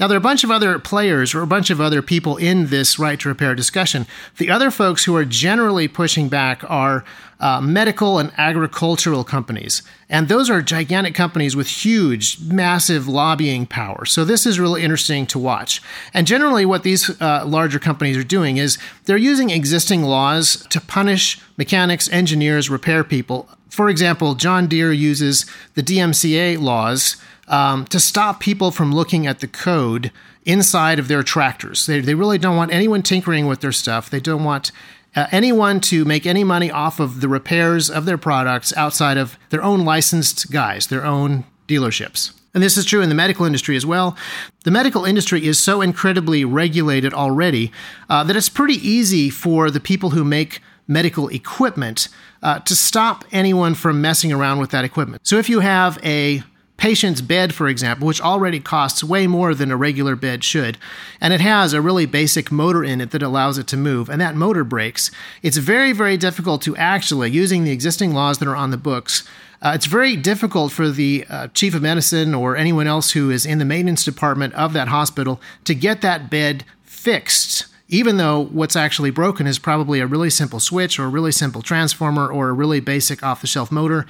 Now, 0.00 0.08
there 0.08 0.16
are 0.16 0.18
a 0.18 0.20
bunch 0.20 0.42
of 0.42 0.50
other 0.50 0.76
players 0.80 1.34
or 1.34 1.42
a 1.42 1.46
bunch 1.46 1.70
of 1.70 1.80
other 1.80 2.02
people 2.02 2.36
in 2.36 2.66
this 2.66 2.98
right 2.98 3.18
to 3.20 3.28
repair 3.28 3.54
discussion. 3.54 4.08
The 4.38 4.50
other 4.50 4.72
folks 4.72 5.04
who 5.04 5.14
are 5.14 5.24
generally 5.24 5.86
pushing 5.86 6.28
back 6.28 6.68
are 6.68 7.04
uh, 7.38 7.60
medical 7.60 8.18
and 8.18 8.32
agricultural 8.36 9.22
companies. 9.22 9.82
And 10.08 10.26
those 10.26 10.50
are 10.50 10.62
gigantic 10.62 11.14
companies 11.14 11.54
with 11.54 11.68
huge, 11.68 12.40
massive 12.40 13.06
lobbying 13.06 13.66
power. 13.66 14.04
So 14.04 14.24
this 14.24 14.46
is 14.46 14.58
really 14.58 14.82
interesting 14.82 15.26
to 15.26 15.38
watch. 15.38 15.80
And 16.12 16.26
generally, 16.26 16.66
what 16.66 16.82
these 16.82 17.10
uh, 17.20 17.44
larger 17.46 17.78
companies 17.78 18.16
are 18.16 18.24
doing 18.24 18.56
is 18.56 18.78
they're 19.04 19.16
using 19.16 19.50
existing 19.50 20.02
laws 20.02 20.66
to 20.70 20.80
punish 20.80 21.40
mechanics, 21.56 22.08
engineers, 22.10 22.68
repair 22.68 23.04
people. 23.04 23.48
For 23.70 23.88
example, 23.88 24.34
John 24.34 24.66
Deere 24.66 24.92
uses 24.92 25.46
the 25.74 25.82
DMCA 25.82 26.60
laws 26.60 27.16
um, 27.48 27.84
to 27.86 28.00
stop 28.00 28.40
people 28.40 28.70
from 28.70 28.94
looking 28.94 29.26
at 29.26 29.40
the 29.40 29.48
code 29.48 30.10
inside 30.44 30.98
of 30.98 31.08
their 31.08 31.22
tractors. 31.22 31.86
They, 31.86 32.00
they 32.00 32.14
really 32.14 32.38
don't 32.38 32.56
want 32.56 32.72
anyone 32.72 33.02
tinkering 33.02 33.46
with 33.46 33.60
their 33.60 33.72
stuff. 33.72 34.10
They 34.10 34.20
don't 34.20 34.44
want 34.44 34.72
uh, 35.16 35.26
anyone 35.30 35.80
to 35.80 36.04
make 36.04 36.26
any 36.26 36.44
money 36.44 36.70
off 36.70 37.00
of 37.00 37.20
the 37.20 37.28
repairs 37.28 37.88
of 37.90 38.04
their 38.04 38.18
products 38.18 38.76
outside 38.76 39.16
of 39.16 39.38
their 39.50 39.62
own 39.62 39.84
licensed 39.84 40.50
guys, 40.50 40.88
their 40.88 41.04
own 41.04 41.44
dealerships. 41.68 42.32
And 42.52 42.62
this 42.62 42.76
is 42.76 42.84
true 42.84 43.02
in 43.02 43.08
the 43.08 43.14
medical 43.16 43.44
industry 43.44 43.74
as 43.74 43.84
well. 43.84 44.16
The 44.62 44.70
medical 44.70 45.04
industry 45.04 45.44
is 45.44 45.58
so 45.58 45.80
incredibly 45.80 46.44
regulated 46.44 47.12
already 47.12 47.72
uh, 48.08 48.22
that 48.24 48.36
it's 48.36 48.48
pretty 48.48 48.74
easy 48.74 49.28
for 49.28 49.70
the 49.70 49.80
people 49.80 50.10
who 50.10 50.24
make 50.24 50.60
medical 50.86 51.28
equipment 51.28 52.08
uh, 52.42 52.60
to 52.60 52.76
stop 52.76 53.24
anyone 53.32 53.74
from 53.74 54.00
messing 54.00 54.32
around 54.32 54.58
with 54.58 54.70
that 54.70 54.84
equipment. 54.84 55.26
So 55.26 55.36
if 55.38 55.48
you 55.48 55.60
have 55.60 55.98
a 56.04 56.44
patient's 56.76 57.20
bed, 57.20 57.54
for 57.54 57.68
example, 57.68 58.06
which 58.06 58.20
already 58.20 58.60
costs 58.60 59.02
way 59.02 59.26
more 59.26 59.54
than 59.54 59.70
a 59.70 59.76
regular 59.76 60.16
bed 60.16 60.44
should, 60.44 60.76
and 61.20 61.32
it 61.32 61.40
has 61.40 61.72
a 61.72 61.80
really 61.80 62.06
basic 62.06 62.52
motor 62.52 62.84
in 62.84 63.00
it 63.00 63.10
that 63.12 63.22
allows 63.22 63.58
it 63.58 63.66
to 63.68 63.76
move, 63.76 64.08
and 64.08 64.20
that 64.20 64.34
motor 64.34 64.64
breaks, 64.64 65.10
it's 65.42 65.56
very, 65.56 65.92
very 65.92 66.16
difficult 66.16 66.62
to 66.62 66.76
actually, 66.76 67.30
using 67.30 67.64
the 67.64 67.72
existing 67.72 68.12
laws 68.12 68.38
that 68.38 68.48
are 68.48 68.56
on 68.56 68.70
the 68.70 68.76
books, 68.76 69.26
uh, 69.62 69.72
it's 69.74 69.86
very 69.86 70.14
difficult 70.14 70.72
for 70.72 70.90
the 70.90 71.24
uh, 71.30 71.48
chief 71.48 71.74
of 71.74 71.80
medicine 71.80 72.34
or 72.34 72.54
anyone 72.54 72.86
else 72.86 73.12
who 73.12 73.30
is 73.30 73.46
in 73.46 73.58
the 73.58 73.64
maintenance 73.64 74.04
department 74.04 74.52
of 74.54 74.74
that 74.74 74.88
hospital 74.88 75.40
to 75.64 75.74
get 75.74 76.02
that 76.02 76.28
bed 76.28 76.64
fixed 76.82 77.66
even 77.88 78.16
though 78.16 78.46
what's 78.46 78.76
actually 78.76 79.10
broken 79.10 79.46
is 79.46 79.58
probably 79.58 80.00
a 80.00 80.06
really 80.06 80.30
simple 80.30 80.58
switch 80.58 80.98
or 80.98 81.04
a 81.04 81.08
really 81.08 81.32
simple 81.32 81.62
transformer 81.62 82.26
or 82.26 82.48
a 82.48 82.52
really 82.52 82.80
basic 82.80 83.22
off 83.22 83.40
the 83.40 83.46
shelf 83.46 83.70
motor. 83.70 84.06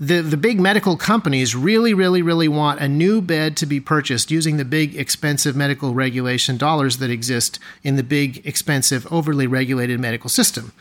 The, 0.00 0.20
the 0.20 0.36
big 0.36 0.60
medical 0.60 0.96
companies 0.96 1.56
really, 1.56 1.92
really, 1.92 2.22
really 2.22 2.46
want 2.46 2.80
a 2.80 2.86
new 2.86 3.20
bed 3.20 3.56
to 3.56 3.66
be 3.66 3.80
purchased 3.80 4.30
using 4.30 4.56
the 4.56 4.64
big, 4.64 4.94
expensive 4.94 5.56
medical 5.56 5.92
regulation 5.92 6.56
dollars 6.56 6.98
that 6.98 7.10
exist 7.10 7.58
in 7.82 7.96
the 7.96 8.04
big, 8.04 8.46
expensive, 8.46 9.12
overly 9.12 9.48
regulated 9.48 9.98
medical 9.98 10.30
system. 10.30 10.72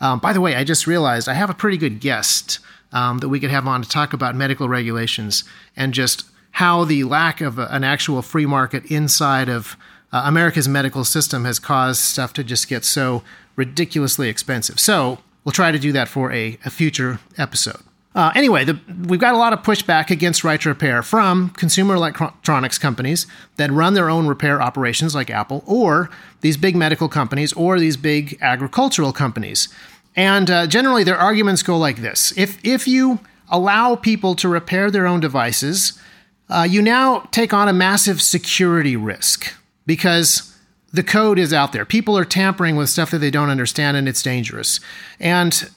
Um, 0.00 0.18
by 0.18 0.32
the 0.32 0.40
way, 0.40 0.56
I 0.56 0.64
just 0.64 0.88
realized 0.88 1.28
I 1.28 1.34
have 1.34 1.50
a 1.50 1.54
pretty 1.54 1.76
good 1.76 2.00
guest 2.00 2.58
um, 2.90 3.18
that 3.18 3.28
we 3.28 3.38
could 3.38 3.52
have 3.52 3.68
on 3.68 3.80
to 3.82 3.88
talk 3.88 4.12
about 4.12 4.34
medical 4.34 4.68
regulations 4.68 5.44
and 5.76 5.94
just 5.94 6.24
how 6.52 6.84
the 6.84 7.04
lack 7.04 7.40
of 7.40 7.60
a, 7.60 7.68
an 7.70 7.84
actual 7.84 8.22
free 8.22 8.46
market 8.46 8.84
inside 8.86 9.48
of 9.48 9.76
uh, 10.12 10.22
America's 10.24 10.68
medical 10.68 11.04
system 11.04 11.44
has 11.44 11.60
caused 11.60 12.00
stuff 12.00 12.32
to 12.32 12.42
just 12.42 12.68
get 12.68 12.84
so 12.84 13.22
ridiculously 13.54 14.28
expensive. 14.28 14.80
So 14.80 15.20
we'll 15.44 15.52
try 15.52 15.70
to 15.70 15.78
do 15.78 15.92
that 15.92 16.08
for 16.08 16.32
a, 16.32 16.58
a 16.64 16.70
future 16.70 17.20
episode. 17.38 17.80
Uh, 18.14 18.30
anyway, 18.36 18.64
the, 18.64 18.78
we've 19.08 19.20
got 19.20 19.34
a 19.34 19.38
lot 19.38 19.52
of 19.52 19.60
pushback 19.62 20.08
against 20.08 20.44
right 20.44 20.60
to 20.60 20.68
repair 20.68 21.02
from 21.02 21.50
consumer 21.50 21.96
electronics 21.96 22.78
companies 22.78 23.26
that 23.56 23.72
run 23.72 23.94
their 23.94 24.08
own 24.08 24.28
repair 24.28 24.62
operations, 24.62 25.14
like 25.14 25.30
Apple, 25.30 25.64
or 25.66 26.10
these 26.40 26.56
big 26.56 26.76
medical 26.76 27.08
companies, 27.08 27.52
or 27.54 27.80
these 27.80 27.96
big 27.96 28.38
agricultural 28.40 29.12
companies. 29.12 29.68
And 30.14 30.48
uh, 30.48 30.66
generally, 30.68 31.02
their 31.02 31.18
arguments 31.18 31.64
go 31.64 31.76
like 31.76 31.96
this: 31.96 32.32
if 32.36 32.64
if 32.64 32.86
you 32.86 33.18
allow 33.48 33.96
people 33.96 34.36
to 34.36 34.48
repair 34.48 34.92
their 34.92 35.08
own 35.08 35.18
devices, 35.18 35.98
uh, 36.48 36.66
you 36.68 36.80
now 36.82 37.28
take 37.32 37.52
on 37.52 37.68
a 37.68 37.72
massive 37.72 38.22
security 38.22 38.94
risk 38.94 39.52
because 39.86 40.56
the 40.92 41.02
code 41.02 41.40
is 41.40 41.52
out 41.52 41.72
there. 41.72 41.84
People 41.84 42.16
are 42.16 42.24
tampering 42.24 42.76
with 42.76 42.88
stuff 42.88 43.10
that 43.10 43.18
they 43.18 43.30
don't 43.30 43.50
understand, 43.50 43.96
and 43.96 44.08
it's 44.08 44.22
dangerous. 44.22 44.78
And 45.18 45.68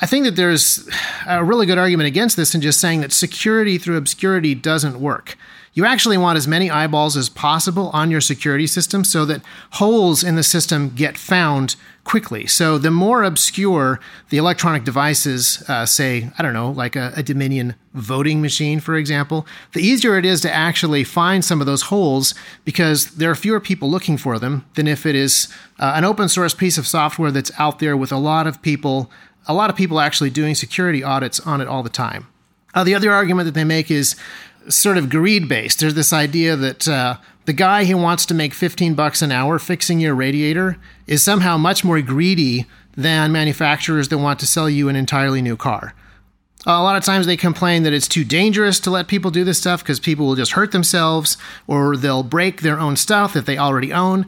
I 0.00 0.06
think 0.06 0.24
that 0.24 0.36
there's 0.36 0.88
a 1.26 1.44
really 1.44 1.66
good 1.66 1.78
argument 1.78 2.08
against 2.08 2.36
this 2.36 2.54
in 2.54 2.60
just 2.60 2.80
saying 2.80 3.00
that 3.00 3.12
security 3.12 3.78
through 3.78 3.96
obscurity 3.96 4.54
doesn't 4.54 5.00
work. 5.00 5.36
You 5.74 5.84
actually 5.84 6.18
want 6.18 6.36
as 6.36 6.46
many 6.46 6.70
eyeballs 6.70 7.16
as 7.16 7.28
possible 7.28 7.90
on 7.92 8.10
your 8.10 8.20
security 8.20 8.66
system 8.66 9.02
so 9.02 9.24
that 9.24 9.42
holes 9.72 10.22
in 10.22 10.36
the 10.36 10.44
system 10.44 10.90
get 10.90 11.18
found 11.18 11.74
quickly. 12.04 12.46
So 12.46 12.78
the 12.78 12.92
more 12.92 13.24
obscure 13.24 13.98
the 14.28 14.36
electronic 14.36 14.84
devices, 14.84 15.64
uh, 15.68 15.84
say, 15.84 16.30
I 16.38 16.42
don't 16.42 16.52
know, 16.52 16.70
like 16.70 16.94
a, 16.94 17.12
a, 17.16 17.22
Dominion 17.22 17.74
voting 17.94 18.40
machine, 18.40 18.78
for 18.78 18.94
example, 18.94 19.46
the 19.72 19.80
easier 19.80 20.16
it 20.18 20.26
is 20.26 20.42
to 20.42 20.52
actually 20.52 21.02
find 21.02 21.44
some 21.44 21.60
of 21.60 21.66
those 21.66 21.82
holes 21.82 22.34
because 22.64 23.06
there 23.12 23.30
are 23.30 23.34
fewer 23.34 23.58
people 23.58 23.90
looking 23.90 24.18
for 24.18 24.38
them 24.38 24.66
than 24.74 24.86
if 24.86 25.06
it 25.06 25.14
is 25.14 25.48
uh, 25.80 25.94
an 25.96 26.04
open 26.04 26.28
source 26.28 26.54
piece 26.54 26.78
of 26.78 26.86
software 26.86 27.30
that's 27.30 27.50
out 27.58 27.78
there 27.78 27.96
with 27.96 28.12
a 28.12 28.18
lot 28.18 28.46
of 28.46 28.60
people, 28.62 29.10
a 29.46 29.54
lot 29.54 29.70
of 29.70 29.76
people 29.76 30.00
actually 30.00 30.30
doing 30.30 30.54
security 30.54 31.02
audits 31.02 31.40
on 31.40 31.60
it 31.60 31.68
all 31.68 31.82
the 31.82 31.90
time. 31.90 32.26
Uh, 32.74 32.84
the 32.84 32.94
other 32.94 33.12
argument 33.12 33.46
that 33.46 33.54
they 33.54 33.64
make 33.64 33.90
is 33.90 34.16
sort 34.68 34.98
of 34.98 35.08
greed 35.08 35.48
based. 35.48 35.80
There's 35.80 35.94
this 35.94 36.12
idea 36.12 36.56
that 36.56 36.88
uh, 36.88 37.16
the 37.44 37.52
guy 37.52 37.84
who 37.84 37.96
wants 37.96 38.26
to 38.26 38.34
make 38.34 38.54
15 38.54 38.94
bucks 38.94 39.22
an 39.22 39.30
hour 39.30 39.58
fixing 39.58 40.00
your 40.00 40.14
radiator 40.14 40.78
is 41.06 41.22
somehow 41.22 41.56
much 41.56 41.84
more 41.84 42.00
greedy 42.00 42.66
than 42.96 43.32
manufacturers 43.32 44.08
that 44.08 44.18
want 44.18 44.38
to 44.40 44.46
sell 44.46 44.70
you 44.70 44.88
an 44.88 44.96
entirely 44.96 45.42
new 45.42 45.56
car. 45.56 45.94
a 46.64 46.82
lot 46.82 46.96
of 46.96 47.04
times 47.04 47.26
they 47.26 47.36
complain 47.36 47.82
that 47.82 47.92
it's 47.92 48.08
too 48.08 48.24
dangerous 48.24 48.80
to 48.80 48.90
let 48.90 49.08
people 49.08 49.30
do 49.30 49.44
this 49.44 49.58
stuff 49.58 49.82
because 49.82 50.00
people 50.00 50.26
will 50.26 50.36
just 50.36 50.52
hurt 50.52 50.72
themselves 50.72 51.36
or 51.66 51.96
they'll 51.96 52.22
break 52.22 52.62
their 52.62 52.78
own 52.78 52.96
stuff 52.96 53.34
that 53.34 53.46
they 53.46 53.58
already 53.58 53.92
own, 53.92 54.26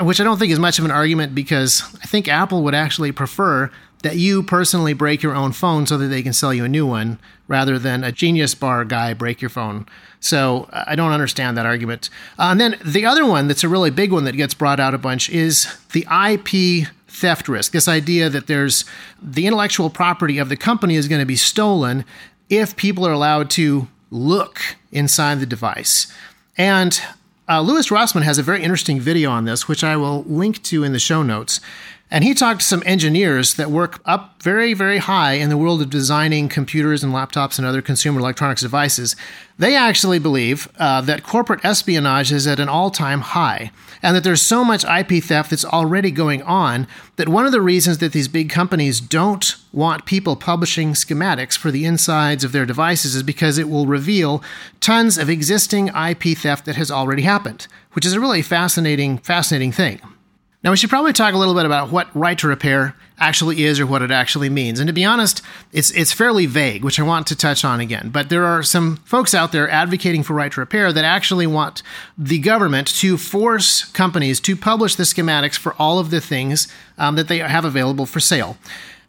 which 0.00 0.20
I 0.20 0.24
don't 0.24 0.38
think 0.38 0.52
is 0.52 0.58
much 0.58 0.78
of 0.78 0.84
an 0.84 0.90
argument 0.90 1.34
because 1.34 1.82
I 2.02 2.06
think 2.06 2.28
Apple 2.28 2.62
would 2.62 2.74
actually 2.74 3.12
prefer 3.12 3.70
that 4.06 4.16
you 4.16 4.40
personally 4.40 4.92
break 4.92 5.20
your 5.20 5.34
own 5.34 5.50
phone 5.50 5.84
so 5.84 5.98
that 5.98 6.06
they 6.06 6.22
can 6.22 6.32
sell 6.32 6.54
you 6.54 6.64
a 6.64 6.68
new 6.68 6.86
one 6.86 7.18
rather 7.48 7.76
than 7.76 8.04
a 8.04 8.12
genius 8.12 8.54
bar 8.54 8.84
guy 8.84 9.12
break 9.12 9.40
your 9.40 9.48
phone. 9.48 9.84
So 10.20 10.68
I 10.72 10.94
don't 10.94 11.10
understand 11.10 11.58
that 11.58 11.66
argument. 11.66 12.08
Uh, 12.38 12.50
and 12.52 12.60
then 12.60 12.78
the 12.84 13.04
other 13.04 13.26
one 13.26 13.48
that's 13.48 13.64
a 13.64 13.68
really 13.68 13.90
big 13.90 14.12
one 14.12 14.22
that 14.22 14.36
gets 14.36 14.54
brought 14.54 14.78
out 14.78 14.94
a 14.94 14.98
bunch 14.98 15.28
is 15.28 15.76
the 15.92 16.06
IP 16.08 16.86
theft 17.08 17.48
risk. 17.48 17.72
This 17.72 17.88
idea 17.88 18.30
that 18.30 18.46
there's 18.46 18.84
the 19.20 19.44
intellectual 19.44 19.90
property 19.90 20.38
of 20.38 20.50
the 20.50 20.56
company 20.56 20.94
is 20.94 21.08
going 21.08 21.20
to 21.20 21.26
be 21.26 21.34
stolen 21.34 22.04
if 22.48 22.76
people 22.76 23.04
are 23.04 23.12
allowed 23.12 23.50
to 23.50 23.88
look 24.12 24.60
inside 24.92 25.40
the 25.40 25.46
device. 25.46 26.12
And 26.56 27.00
uh, 27.48 27.60
Louis 27.60 27.90
Rossmann 27.90 28.22
has 28.22 28.38
a 28.38 28.42
very 28.44 28.62
interesting 28.62 29.00
video 29.00 29.30
on 29.30 29.46
this, 29.46 29.66
which 29.66 29.82
I 29.82 29.96
will 29.96 30.22
link 30.24 30.62
to 30.64 30.84
in 30.84 30.92
the 30.92 31.00
show 31.00 31.24
notes. 31.24 31.60
And 32.08 32.22
he 32.22 32.34
talked 32.34 32.60
to 32.60 32.66
some 32.66 32.84
engineers 32.86 33.54
that 33.54 33.68
work 33.68 34.00
up 34.04 34.40
very, 34.40 34.74
very 34.74 34.98
high 34.98 35.32
in 35.32 35.48
the 35.48 35.56
world 35.56 35.82
of 35.82 35.90
designing 35.90 36.48
computers 36.48 37.02
and 37.02 37.12
laptops 37.12 37.58
and 37.58 37.66
other 37.66 37.82
consumer 37.82 38.20
electronics 38.20 38.62
devices. 38.62 39.16
They 39.58 39.74
actually 39.74 40.20
believe 40.20 40.68
uh, 40.78 41.00
that 41.00 41.24
corporate 41.24 41.64
espionage 41.64 42.30
is 42.30 42.46
at 42.46 42.60
an 42.60 42.68
all 42.68 42.92
time 42.92 43.22
high, 43.22 43.72
and 44.02 44.14
that 44.14 44.22
there's 44.22 44.42
so 44.42 44.64
much 44.64 44.84
IP 44.84 45.22
theft 45.24 45.50
that's 45.50 45.64
already 45.64 46.12
going 46.12 46.42
on 46.42 46.86
that 47.16 47.28
one 47.28 47.44
of 47.44 47.50
the 47.50 47.60
reasons 47.60 47.98
that 47.98 48.12
these 48.12 48.28
big 48.28 48.50
companies 48.50 49.00
don't 49.00 49.56
want 49.72 50.06
people 50.06 50.36
publishing 50.36 50.92
schematics 50.92 51.58
for 51.58 51.72
the 51.72 51.84
insides 51.84 52.44
of 52.44 52.52
their 52.52 52.66
devices 52.66 53.16
is 53.16 53.24
because 53.24 53.58
it 53.58 53.68
will 53.68 53.86
reveal 53.86 54.44
tons 54.80 55.18
of 55.18 55.28
existing 55.28 55.88
IP 55.88 56.38
theft 56.38 56.66
that 56.66 56.76
has 56.76 56.90
already 56.90 57.22
happened, 57.22 57.66
which 57.94 58.06
is 58.06 58.12
a 58.12 58.20
really 58.20 58.42
fascinating, 58.42 59.18
fascinating 59.18 59.72
thing. 59.72 60.00
Now, 60.66 60.72
we 60.72 60.76
should 60.76 60.90
probably 60.90 61.12
talk 61.12 61.32
a 61.32 61.38
little 61.38 61.54
bit 61.54 61.64
about 61.64 61.92
what 61.92 62.08
right 62.12 62.36
to 62.40 62.48
repair 62.48 62.96
actually 63.20 63.62
is 63.62 63.78
or 63.78 63.86
what 63.86 64.02
it 64.02 64.10
actually 64.10 64.48
means. 64.48 64.80
And 64.80 64.88
to 64.88 64.92
be 64.92 65.04
honest, 65.04 65.40
it's, 65.70 65.92
it's 65.92 66.12
fairly 66.12 66.46
vague, 66.46 66.82
which 66.82 66.98
I 66.98 67.04
want 67.04 67.28
to 67.28 67.36
touch 67.36 67.64
on 67.64 67.78
again. 67.78 68.08
But 68.08 68.30
there 68.30 68.44
are 68.44 68.64
some 68.64 68.96
folks 69.04 69.32
out 69.32 69.52
there 69.52 69.70
advocating 69.70 70.24
for 70.24 70.34
right 70.34 70.50
to 70.50 70.58
repair 70.60 70.92
that 70.92 71.04
actually 71.04 71.46
want 71.46 71.84
the 72.18 72.40
government 72.40 72.88
to 72.96 73.16
force 73.16 73.84
companies 73.84 74.40
to 74.40 74.56
publish 74.56 74.96
the 74.96 75.04
schematics 75.04 75.56
for 75.56 75.72
all 75.74 76.00
of 76.00 76.10
the 76.10 76.20
things 76.20 76.66
um, 76.98 77.14
that 77.14 77.28
they 77.28 77.38
have 77.38 77.64
available 77.64 78.04
for 78.04 78.18
sale. 78.18 78.58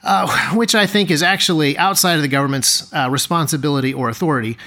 Uh, 0.04 0.54
which 0.54 0.76
I 0.76 0.86
think 0.86 1.10
is 1.10 1.24
actually 1.24 1.76
outside 1.80 2.18
of 2.18 2.22
the 2.22 2.28
government's 2.28 2.94
uh, 2.94 3.10
responsibility 3.10 3.96
or 3.96 4.10
authority. 4.10 4.60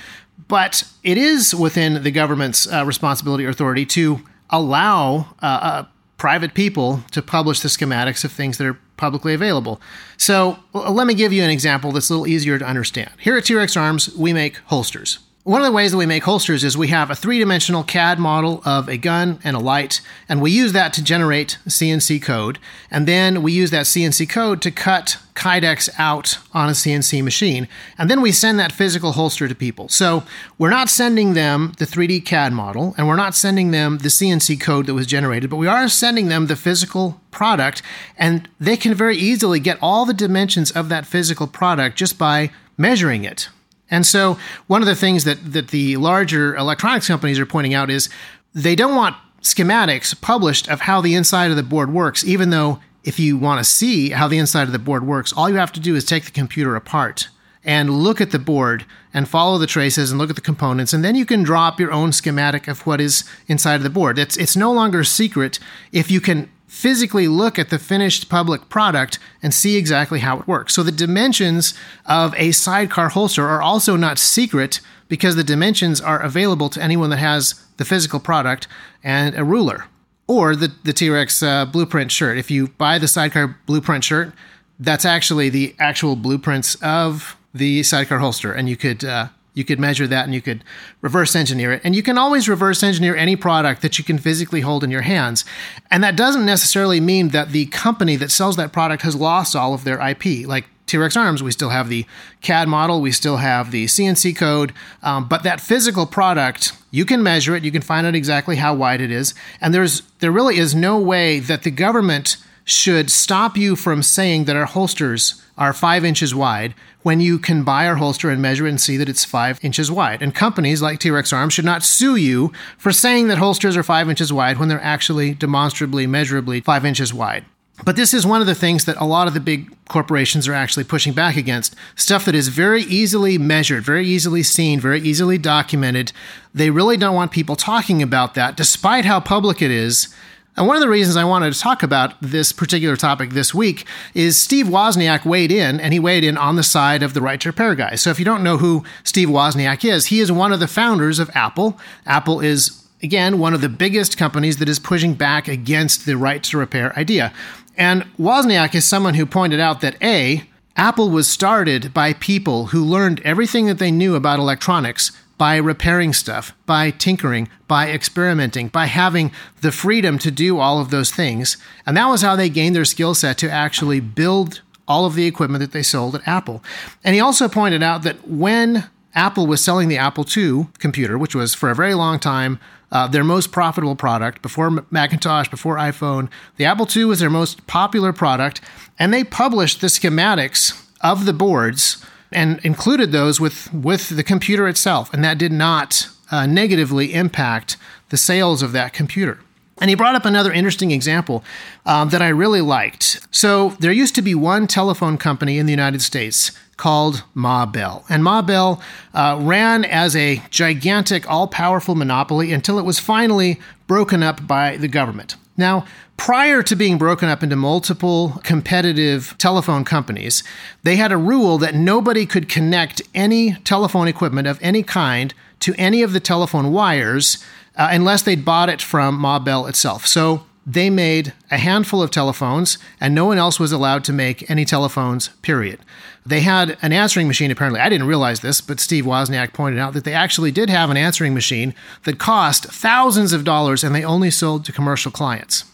But 0.48 0.82
it 1.04 1.18
is 1.18 1.54
within 1.54 2.02
the 2.02 2.10
government's 2.10 2.66
uh, 2.66 2.84
responsibility 2.84 3.46
or 3.46 3.50
authority 3.50 3.86
to 3.86 4.22
allow 4.50 5.36
uh, 5.40 5.46
uh, 5.46 5.84
private 6.20 6.52
people 6.52 7.02
to 7.10 7.22
publish 7.22 7.60
the 7.60 7.68
schematics 7.68 8.24
of 8.26 8.30
things 8.30 8.58
that 8.58 8.66
are 8.66 8.78
publicly 8.98 9.32
available. 9.32 9.80
So 10.18 10.58
uh, 10.74 10.90
let 10.90 11.06
me 11.06 11.14
give 11.14 11.32
you 11.32 11.42
an 11.42 11.48
example 11.48 11.92
that's 11.92 12.10
a 12.10 12.12
little 12.12 12.26
easier 12.26 12.58
to 12.58 12.64
understand. 12.66 13.10
Here 13.18 13.38
at 13.38 13.46
T-Rex 13.46 13.74
Arms, 13.74 14.14
we 14.14 14.34
make 14.34 14.58
holsters. 14.66 15.20
One 15.50 15.62
of 15.62 15.66
the 15.66 15.72
ways 15.72 15.90
that 15.90 15.96
we 15.96 16.06
make 16.06 16.22
holsters 16.22 16.62
is 16.62 16.76
we 16.76 16.86
have 16.88 17.10
a 17.10 17.16
three 17.16 17.40
dimensional 17.40 17.82
CAD 17.82 18.20
model 18.20 18.62
of 18.64 18.88
a 18.88 18.96
gun 18.96 19.40
and 19.42 19.56
a 19.56 19.58
light, 19.58 20.00
and 20.28 20.40
we 20.40 20.52
use 20.52 20.72
that 20.74 20.92
to 20.92 21.02
generate 21.02 21.58
CNC 21.66 22.22
code. 22.22 22.60
And 22.88 23.04
then 23.08 23.42
we 23.42 23.50
use 23.50 23.72
that 23.72 23.86
CNC 23.86 24.28
code 24.28 24.62
to 24.62 24.70
cut 24.70 25.16
Kydex 25.34 25.90
out 25.98 26.38
on 26.54 26.68
a 26.68 26.72
CNC 26.72 27.24
machine. 27.24 27.66
And 27.98 28.08
then 28.08 28.20
we 28.20 28.30
send 28.30 28.60
that 28.60 28.70
physical 28.70 29.10
holster 29.10 29.48
to 29.48 29.54
people. 29.56 29.88
So 29.88 30.22
we're 30.56 30.70
not 30.70 30.88
sending 30.88 31.34
them 31.34 31.72
the 31.78 31.84
3D 31.84 32.24
CAD 32.24 32.52
model, 32.52 32.94
and 32.96 33.08
we're 33.08 33.16
not 33.16 33.34
sending 33.34 33.72
them 33.72 33.98
the 33.98 34.08
CNC 34.08 34.60
code 34.60 34.86
that 34.86 34.94
was 34.94 35.08
generated, 35.08 35.50
but 35.50 35.56
we 35.56 35.66
are 35.66 35.88
sending 35.88 36.28
them 36.28 36.46
the 36.46 36.54
physical 36.54 37.20
product, 37.32 37.82
and 38.16 38.48
they 38.60 38.76
can 38.76 38.94
very 38.94 39.16
easily 39.16 39.58
get 39.58 39.78
all 39.82 40.06
the 40.06 40.14
dimensions 40.14 40.70
of 40.70 40.88
that 40.90 41.06
physical 41.06 41.48
product 41.48 41.96
just 41.98 42.18
by 42.18 42.50
measuring 42.78 43.24
it. 43.24 43.48
And 43.90 44.06
so, 44.06 44.38
one 44.66 44.82
of 44.82 44.86
the 44.86 44.94
things 44.94 45.24
that, 45.24 45.52
that 45.52 45.68
the 45.68 45.96
larger 45.96 46.54
electronics 46.56 47.08
companies 47.08 47.38
are 47.38 47.46
pointing 47.46 47.74
out 47.74 47.90
is 47.90 48.08
they 48.54 48.74
don't 48.74 48.94
want 48.94 49.16
schematics 49.42 50.18
published 50.20 50.68
of 50.68 50.82
how 50.82 51.00
the 51.00 51.14
inside 51.14 51.50
of 51.50 51.56
the 51.56 51.62
board 51.62 51.92
works, 51.92 52.24
even 52.24 52.50
though 52.50 52.80
if 53.04 53.18
you 53.18 53.36
want 53.36 53.58
to 53.58 53.64
see 53.68 54.10
how 54.10 54.28
the 54.28 54.38
inside 54.38 54.64
of 54.64 54.72
the 54.72 54.78
board 54.78 55.06
works, 55.06 55.32
all 55.32 55.48
you 55.48 55.56
have 55.56 55.72
to 55.72 55.80
do 55.80 55.96
is 55.96 56.04
take 56.04 56.24
the 56.24 56.30
computer 56.30 56.76
apart 56.76 57.28
and 57.64 57.90
look 57.90 58.20
at 58.20 58.30
the 58.30 58.38
board 58.38 58.84
and 59.12 59.28
follow 59.28 59.58
the 59.58 59.66
traces 59.66 60.10
and 60.10 60.18
look 60.18 60.30
at 60.30 60.36
the 60.36 60.42
components, 60.42 60.92
and 60.92 61.04
then 61.04 61.14
you 61.14 61.26
can 61.26 61.42
draw 61.42 61.68
up 61.68 61.80
your 61.80 61.92
own 61.92 62.12
schematic 62.12 62.68
of 62.68 62.86
what 62.86 63.00
is 63.00 63.24
inside 63.48 63.74
of 63.74 63.82
the 63.82 63.90
board. 63.90 64.18
It's, 64.18 64.36
it's 64.36 64.56
no 64.56 64.72
longer 64.72 65.04
secret 65.04 65.58
if 65.92 66.10
you 66.10 66.20
can 66.20 66.50
physically 66.70 67.26
look 67.26 67.58
at 67.58 67.68
the 67.68 67.80
finished 67.80 68.28
public 68.28 68.68
product 68.68 69.18
and 69.42 69.52
see 69.52 69.76
exactly 69.76 70.20
how 70.20 70.38
it 70.38 70.46
works. 70.46 70.72
So 70.72 70.84
the 70.84 70.92
dimensions 70.92 71.74
of 72.06 72.32
a 72.36 72.52
sidecar 72.52 73.08
holster 73.08 73.44
are 73.44 73.60
also 73.60 73.96
not 73.96 74.20
secret 74.20 74.80
because 75.08 75.34
the 75.34 75.42
dimensions 75.42 76.00
are 76.00 76.22
available 76.22 76.68
to 76.70 76.80
anyone 76.80 77.10
that 77.10 77.18
has 77.18 77.60
the 77.76 77.84
physical 77.84 78.20
product 78.20 78.68
and 79.02 79.34
a 79.34 79.42
ruler. 79.42 79.86
Or 80.28 80.54
the, 80.54 80.72
the 80.84 80.92
T 80.92 81.10
Rex 81.10 81.42
uh, 81.42 81.66
blueprint 81.66 82.12
shirt. 82.12 82.38
If 82.38 82.52
you 82.52 82.68
buy 82.68 82.98
the 82.98 83.08
sidecar 83.08 83.58
blueprint 83.66 84.04
shirt, 84.04 84.32
that's 84.78 85.04
actually 85.04 85.48
the 85.48 85.74
actual 85.80 86.14
blueprints 86.14 86.76
of 86.76 87.36
the 87.52 87.82
sidecar 87.82 88.20
holster, 88.20 88.52
and 88.52 88.68
you 88.68 88.76
could 88.76 89.04
uh, 89.04 89.26
you 89.54 89.64
could 89.64 89.80
measure 89.80 90.06
that 90.06 90.24
and 90.24 90.34
you 90.34 90.40
could 90.40 90.64
reverse 91.00 91.34
engineer 91.34 91.72
it. 91.72 91.82
And 91.84 91.94
you 91.94 92.02
can 92.02 92.18
always 92.18 92.48
reverse 92.48 92.82
engineer 92.82 93.16
any 93.16 93.36
product 93.36 93.82
that 93.82 93.98
you 93.98 94.04
can 94.04 94.18
physically 94.18 94.60
hold 94.60 94.84
in 94.84 94.90
your 94.90 95.02
hands. 95.02 95.44
And 95.90 96.02
that 96.04 96.16
doesn't 96.16 96.46
necessarily 96.46 97.00
mean 97.00 97.28
that 97.28 97.50
the 97.50 97.66
company 97.66 98.16
that 98.16 98.30
sells 98.30 98.56
that 98.56 98.72
product 98.72 99.02
has 99.02 99.16
lost 99.16 99.56
all 99.56 99.74
of 99.74 99.84
their 99.84 100.00
IP. 100.00 100.46
Like 100.46 100.66
T-Rex 100.90 101.16
Arms, 101.16 101.40
we 101.40 101.52
still 101.52 101.68
have 101.68 101.88
the 101.88 102.04
CAD 102.40 102.68
model, 102.68 103.00
we 103.00 103.12
still 103.12 103.36
have 103.36 103.70
the 103.70 103.84
CNC 103.84 104.36
code, 104.36 104.72
um, 105.04 105.28
but 105.28 105.44
that 105.44 105.60
physical 105.60 106.04
product, 106.04 106.72
you 106.90 107.04
can 107.04 107.22
measure 107.22 107.54
it, 107.54 107.62
you 107.62 107.70
can 107.70 107.80
find 107.80 108.08
out 108.08 108.16
exactly 108.16 108.56
how 108.56 108.74
wide 108.74 109.00
it 109.00 109.12
is, 109.12 109.32
and 109.60 109.72
there's 109.72 110.02
there 110.18 110.32
really 110.32 110.58
is 110.58 110.74
no 110.74 110.98
way 110.98 111.38
that 111.38 111.62
the 111.62 111.70
government 111.70 112.38
should 112.64 113.10
stop 113.10 113.56
you 113.56 113.76
from 113.76 114.02
saying 114.02 114.44
that 114.44 114.56
our 114.56 114.66
holsters 114.66 115.42
are 115.56 115.72
five 115.72 116.04
inches 116.04 116.34
wide 116.34 116.74
when 117.02 117.20
you 117.20 117.38
can 117.38 117.62
buy 117.62 117.86
our 117.86 117.96
holster 117.96 118.30
and 118.30 118.42
measure 118.42 118.66
it 118.66 118.70
and 118.70 118.80
see 118.80 118.96
that 118.96 119.08
it's 119.08 119.24
five 119.24 119.58
inches 119.62 119.90
wide. 119.90 120.22
And 120.22 120.34
companies 120.34 120.82
like 120.82 120.98
T 120.98 121.10
Rex 121.10 121.32
Arms 121.32 121.52
should 121.52 121.64
not 121.64 121.82
sue 121.82 122.16
you 122.16 122.52
for 122.78 122.92
saying 122.92 123.28
that 123.28 123.38
holsters 123.38 123.76
are 123.76 123.82
five 123.82 124.08
inches 124.08 124.32
wide 124.32 124.58
when 124.58 124.68
they're 124.68 124.80
actually 124.82 125.34
demonstrably, 125.34 126.06
measurably 126.06 126.60
five 126.60 126.84
inches 126.84 127.12
wide. 127.12 127.44
But 127.84 127.96
this 127.96 128.12
is 128.12 128.26
one 128.26 128.42
of 128.42 128.46
the 128.46 128.54
things 128.54 128.84
that 128.84 128.98
a 128.98 129.06
lot 129.06 129.26
of 129.26 129.32
the 129.34 129.40
big 129.40 129.74
corporations 129.88 130.46
are 130.46 130.52
actually 130.52 130.84
pushing 130.84 131.14
back 131.14 131.36
against. 131.36 131.74
Stuff 131.96 132.26
that 132.26 132.34
is 132.34 132.48
very 132.48 132.82
easily 132.82 133.38
measured, 133.38 133.84
very 133.84 134.06
easily 134.06 134.42
seen, 134.42 134.80
very 134.80 135.00
easily 135.00 135.38
documented. 135.38 136.12
They 136.52 136.68
really 136.68 136.98
don't 136.98 137.14
want 137.14 137.32
people 137.32 137.56
talking 137.56 138.02
about 138.02 138.34
that, 138.34 138.56
despite 138.56 139.06
how 139.06 139.18
public 139.20 139.62
it 139.62 139.70
is. 139.70 140.14
And 140.56 140.66
one 140.66 140.76
of 140.76 140.82
the 140.82 140.88
reasons 140.88 141.16
I 141.16 141.24
wanted 141.24 141.52
to 141.52 141.60
talk 141.60 141.82
about 141.82 142.20
this 142.20 142.52
particular 142.52 142.96
topic 142.96 143.30
this 143.30 143.54
week 143.54 143.86
is 144.14 144.38
Steve 144.38 144.66
Wozniak 144.66 145.24
weighed 145.24 145.52
in, 145.52 145.80
and 145.80 145.92
he 145.92 146.00
weighed 146.00 146.24
in 146.24 146.36
on 146.36 146.56
the 146.56 146.62
side 146.62 147.02
of 147.02 147.14
the 147.14 147.22
right 147.22 147.40
to 147.40 147.48
repair 147.48 147.74
guys. 147.74 148.02
So 148.02 148.10
if 148.10 148.18
you 148.18 148.24
don't 148.24 148.42
know 148.42 148.58
who 148.58 148.84
Steve 149.04 149.28
Wozniak 149.28 149.84
is, 149.84 150.06
he 150.06 150.20
is 150.20 150.30
one 150.30 150.52
of 150.52 150.60
the 150.60 150.68
founders 150.68 151.18
of 151.18 151.30
Apple. 151.34 151.78
Apple 152.04 152.40
is 152.40 152.80
again, 153.02 153.38
one 153.38 153.54
of 153.54 153.60
the 153.60 153.68
biggest 153.68 154.18
companies 154.18 154.58
that 154.58 154.68
is 154.68 154.78
pushing 154.78 155.14
back 155.14 155.48
against 155.48 156.06
the 156.06 156.16
right 156.16 156.42
to 156.44 156.58
repair 156.58 156.96
idea. 156.98 157.32
And 157.76 158.04
Wozniak 158.18 158.74
is 158.74 158.84
someone 158.84 159.14
who 159.14 159.26
pointed 159.26 159.60
out 159.60 159.80
that 159.80 159.96
A, 160.02 160.44
Apple 160.76 161.10
was 161.10 161.28
started 161.28 161.92
by 161.92 162.12
people 162.14 162.66
who 162.66 162.84
learned 162.84 163.20
everything 163.24 163.66
that 163.66 163.78
they 163.78 163.90
knew 163.90 164.14
about 164.14 164.38
electronics 164.38 165.12
by 165.40 165.56
repairing 165.56 166.12
stuff, 166.12 166.54
by 166.66 166.90
tinkering, 166.90 167.48
by 167.66 167.90
experimenting, 167.90 168.68
by 168.68 168.84
having 168.84 169.32
the 169.62 169.72
freedom 169.72 170.18
to 170.18 170.30
do 170.30 170.58
all 170.58 170.78
of 170.78 170.90
those 170.90 171.10
things. 171.10 171.56
And 171.86 171.96
that 171.96 172.10
was 172.10 172.20
how 172.20 172.36
they 172.36 172.50
gained 172.50 172.76
their 172.76 172.84
skill 172.84 173.14
set 173.14 173.38
to 173.38 173.50
actually 173.50 174.00
build 174.00 174.60
all 174.86 175.06
of 175.06 175.14
the 175.14 175.24
equipment 175.24 175.62
that 175.62 175.72
they 175.72 175.82
sold 175.82 176.14
at 176.14 176.28
Apple. 176.28 176.62
And 177.02 177.14
he 177.14 177.22
also 177.22 177.48
pointed 177.48 177.82
out 177.82 178.02
that 178.02 178.28
when 178.28 178.90
Apple 179.14 179.46
was 179.46 179.64
selling 179.64 179.88
the 179.88 179.96
Apple 179.96 180.26
II 180.36 180.66
computer, 180.78 181.16
which 181.16 181.34
was 181.34 181.54
for 181.54 181.70
a 181.70 181.74
very 181.74 181.94
long 181.94 182.18
time 182.18 182.60
uh, 182.92 183.06
their 183.06 183.24
most 183.24 183.50
profitable 183.50 183.96
product 183.96 184.42
before 184.42 184.84
Macintosh, 184.90 185.48
before 185.48 185.76
iPhone. 185.76 186.28
The 186.56 186.66
Apple 186.66 186.86
II 186.94 187.06
was 187.06 187.20
their 187.20 187.30
most 187.30 187.66
popular 187.66 188.12
product, 188.12 188.60
and 188.98 189.14
they 189.14 189.24
published 189.24 189.80
the 189.80 189.86
schematics 189.86 190.86
of 191.00 191.24
the 191.24 191.32
boards 191.32 192.04
and 192.32 192.58
included 192.64 193.12
those 193.12 193.40
with, 193.40 193.72
with 193.72 194.10
the 194.10 194.22
computer 194.22 194.68
itself, 194.68 195.12
and 195.12 195.24
that 195.24 195.38
did 195.38 195.52
not 195.52 196.08
uh, 196.30 196.46
negatively 196.46 197.12
impact 197.14 197.76
the 198.10 198.16
sales 198.16 198.62
of 198.62 198.72
that 198.72 198.92
computer. 198.92 199.40
And 199.80 199.88
he 199.88 199.96
brought 199.96 200.14
up 200.14 200.26
another 200.26 200.52
interesting 200.52 200.90
example 200.90 201.42
um, 201.86 202.10
that 202.10 202.20
I 202.20 202.28
really 202.28 202.60
liked. 202.60 203.26
So, 203.30 203.70
there 203.80 203.92
used 203.92 204.14
to 204.16 204.22
be 204.22 204.34
one 204.34 204.66
telephone 204.66 205.16
company 205.16 205.58
in 205.58 205.64
the 205.64 205.72
United 205.72 206.02
States 206.02 206.52
called 206.76 207.24
Ma 207.34 207.66
Bell. 207.66 208.04
And 208.08 208.22
Ma 208.22 208.42
Bell 208.42 208.80
uh, 209.14 209.38
ran 209.40 209.84
as 209.84 210.14
a 210.16 210.42
gigantic, 210.50 211.28
all 211.30 211.46
powerful 211.46 211.94
monopoly 211.94 212.52
until 212.52 212.78
it 212.78 212.84
was 212.84 212.98
finally 212.98 213.60
broken 213.86 214.22
up 214.22 214.46
by 214.46 214.76
the 214.76 214.88
government. 214.88 215.36
Now, 215.60 215.84
prior 216.16 216.62
to 216.64 216.74
being 216.74 216.98
broken 216.98 217.28
up 217.28 217.42
into 217.42 217.54
multiple 217.54 218.40
competitive 218.42 219.36
telephone 219.38 219.84
companies, 219.84 220.42
they 220.82 220.96
had 220.96 221.12
a 221.12 221.16
rule 221.16 221.58
that 221.58 221.74
nobody 221.74 222.26
could 222.26 222.48
connect 222.48 223.00
any 223.14 223.54
telephone 223.64 224.08
equipment 224.08 224.48
of 224.48 224.58
any 224.60 224.82
kind 224.82 225.32
to 225.60 225.74
any 225.78 226.02
of 226.02 226.12
the 226.12 226.20
telephone 226.20 226.72
wires 226.72 227.44
uh, 227.76 227.88
unless 227.92 228.22
they'd 228.22 228.44
bought 228.44 228.68
it 228.68 228.82
from 228.82 229.14
Ma 229.14 229.38
Bell 229.38 229.66
itself. 229.66 230.06
So 230.06 230.44
they 230.72 230.88
made 230.88 231.32
a 231.50 231.58
handful 231.58 232.00
of 232.00 232.10
telephones, 232.10 232.78
and 233.00 233.12
no 233.12 233.24
one 233.24 233.38
else 233.38 233.58
was 233.58 233.72
allowed 233.72 234.04
to 234.04 234.12
make 234.12 234.48
any 234.48 234.64
telephones, 234.64 235.28
period. 235.42 235.80
They 236.24 236.40
had 236.40 236.78
an 236.80 236.92
answering 236.92 237.26
machine, 237.26 237.50
apparently. 237.50 237.80
I 237.80 237.88
didn't 237.88 238.06
realize 238.06 238.40
this, 238.40 238.60
but 238.60 238.78
Steve 238.78 239.04
Wozniak 239.04 239.52
pointed 239.52 239.80
out 239.80 239.94
that 239.94 240.04
they 240.04 240.12
actually 240.12 240.52
did 240.52 240.70
have 240.70 240.88
an 240.88 240.96
answering 240.96 241.34
machine 241.34 241.74
that 242.04 242.18
cost 242.18 242.66
thousands 242.66 243.32
of 243.32 243.42
dollars 243.42 243.82
and 243.82 243.94
they 243.94 244.04
only 244.04 244.30
sold 244.30 244.64
to 244.64 244.72
commercial 244.72 245.10
clients. 245.10 245.64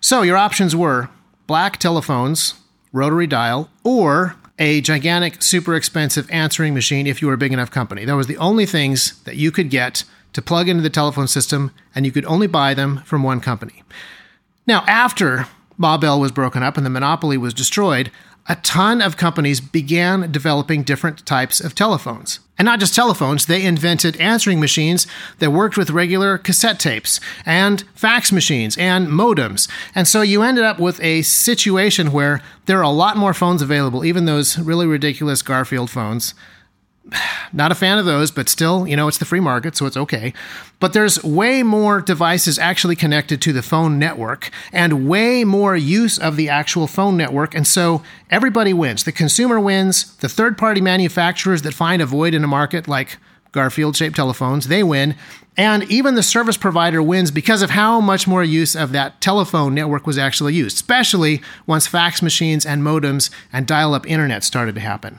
So 0.00 0.22
your 0.22 0.36
options 0.36 0.74
were 0.74 1.10
black 1.46 1.76
telephones, 1.76 2.54
rotary 2.92 3.28
dial, 3.28 3.70
or 3.84 4.34
a 4.58 4.80
gigantic, 4.80 5.42
super 5.42 5.76
expensive 5.76 6.28
answering 6.30 6.74
machine 6.74 7.06
if 7.06 7.22
you 7.22 7.28
were 7.28 7.34
a 7.34 7.38
big 7.38 7.52
enough 7.52 7.70
company. 7.70 8.04
That 8.04 8.16
was 8.16 8.26
the 8.26 8.38
only 8.38 8.66
things 8.66 9.22
that 9.24 9.36
you 9.36 9.52
could 9.52 9.70
get 9.70 10.02
to 10.32 10.42
plug 10.42 10.68
into 10.68 10.82
the 10.82 10.90
telephone 10.90 11.28
system, 11.28 11.72
and 11.94 12.04
you 12.04 12.12
could 12.12 12.24
only 12.24 12.46
buy 12.46 12.74
them 12.74 13.02
from 13.04 13.22
one 13.22 13.40
company. 13.40 13.82
Now, 14.70 14.84
after 14.86 15.48
Ma 15.78 15.98
Bell 15.98 16.20
was 16.20 16.30
broken 16.30 16.62
up 16.62 16.76
and 16.76 16.86
the 16.86 16.90
monopoly 16.90 17.36
was 17.36 17.52
destroyed, 17.52 18.12
a 18.46 18.54
ton 18.54 19.02
of 19.02 19.16
companies 19.16 19.60
began 19.60 20.30
developing 20.30 20.84
different 20.84 21.26
types 21.26 21.58
of 21.58 21.74
telephones. 21.74 22.38
And 22.56 22.66
not 22.66 22.78
just 22.78 22.94
telephones, 22.94 23.46
they 23.46 23.64
invented 23.64 24.16
answering 24.20 24.60
machines 24.60 25.08
that 25.40 25.50
worked 25.50 25.76
with 25.76 25.90
regular 25.90 26.38
cassette 26.38 26.78
tapes, 26.78 27.18
and 27.44 27.82
fax 27.96 28.30
machines, 28.30 28.78
and 28.78 29.08
modems. 29.08 29.68
And 29.92 30.06
so 30.06 30.22
you 30.22 30.42
ended 30.42 30.62
up 30.62 30.78
with 30.78 31.02
a 31.02 31.22
situation 31.22 32.12
where 32.12 32.40
there 32.66 32.78
are 32.78 32.82
a 32.82 32.90
lot 32.90 33.16
more 33.16 33.34
phones 33.34 33.62
available, 33.62 34.04
even 34.04 34.24
those 34.24 34.56
really 34.56 34.86
ridiculous 34.86 35.42
Garfield 35.42 35.90
phones 35.90 36.32
not 37.52 37.72
a 37.72 37.74
fan 37.74 37.98
of 37.98 38.04
those, 38.04 38.30
but 38.30 38.48
still, 38.48 38.86
you 38.86 38.96
know, 38.96 39.08
it's 39.08 39.18
the 39.18 39.24
free 39.24 39.40
market, 39.40 39.76
so 39.76 39.86
it's 39.86 39.96
okay. 39.96 40.32
But 40.78 40.92
there's 40.92 41.22
way 41.24 41.62
more 41.62 42.00
devices 42.00 42.58
actually 42.58 42.96
connected 42.96 43.42
to 43.42 43.52
the 43.52 43.62
phone 43.62 43.98
network 43.98 44.50
and 44.72 45.08
way 45.08 45.44
more 45.44 45.76
use 45.76 46.18
of 46.18 46.36
the 46.36 46.48
actual 46.48 46.86
phone 46.86 47.16
network. 47.16 47.54
And 47.54 47.66
so 47.66 48.02
everybody 48.30 48.72
wins. 48.72 49.04
The 49.04 49.12
consumer 49.12 49.58
wins, 49.58 50.16
the 50.18 50.28
third 50.28 50.56
party 50.56 50.80
manufacturers 50.80 51.62
that 51.62 51.74
find 51.74 52.00
a 52.00 52.06
void 52.06 52.34
in 52.34 52.44
a 52.44 52.48
market 52.48 52.86
like 52.86 53.18
Garfield 53.52 53.96
shaped 53.96 54.14
telephones, 54.14 54.68
they 54.68 54.82
win. 54.82 55.16
And 55.56 55.82
even 55.90 56.14
the 56.14 56.22
service 56.22 56.56
provider 56.56 57.02
wins 57.02 57.30
because 57.30 57.62
of 57.62 57.70
how 57.70 58.00
much 58.00 58.28
more 58.28 58.44
use 58.44 58.76
of 58.76 58.92
that 58.92 59.20
telephone 59.20 59.74
network 59.74 60.06
was 60.06 60.16
actually 60.16 60.54
used, 60.54 60.76
especially 60.76 61.42
once 61.66 61.86
fax 61.86 62.22
machines 62.22 62.64
and 62.64 62.82
modems 62.82 63.30
and 63.52 63.66
dial 63.66 63.92
up 63.92 64.06
internet 64.06 64.44
started 64.44 64.76
to 64.76 64.80
happen. 64.80 65.18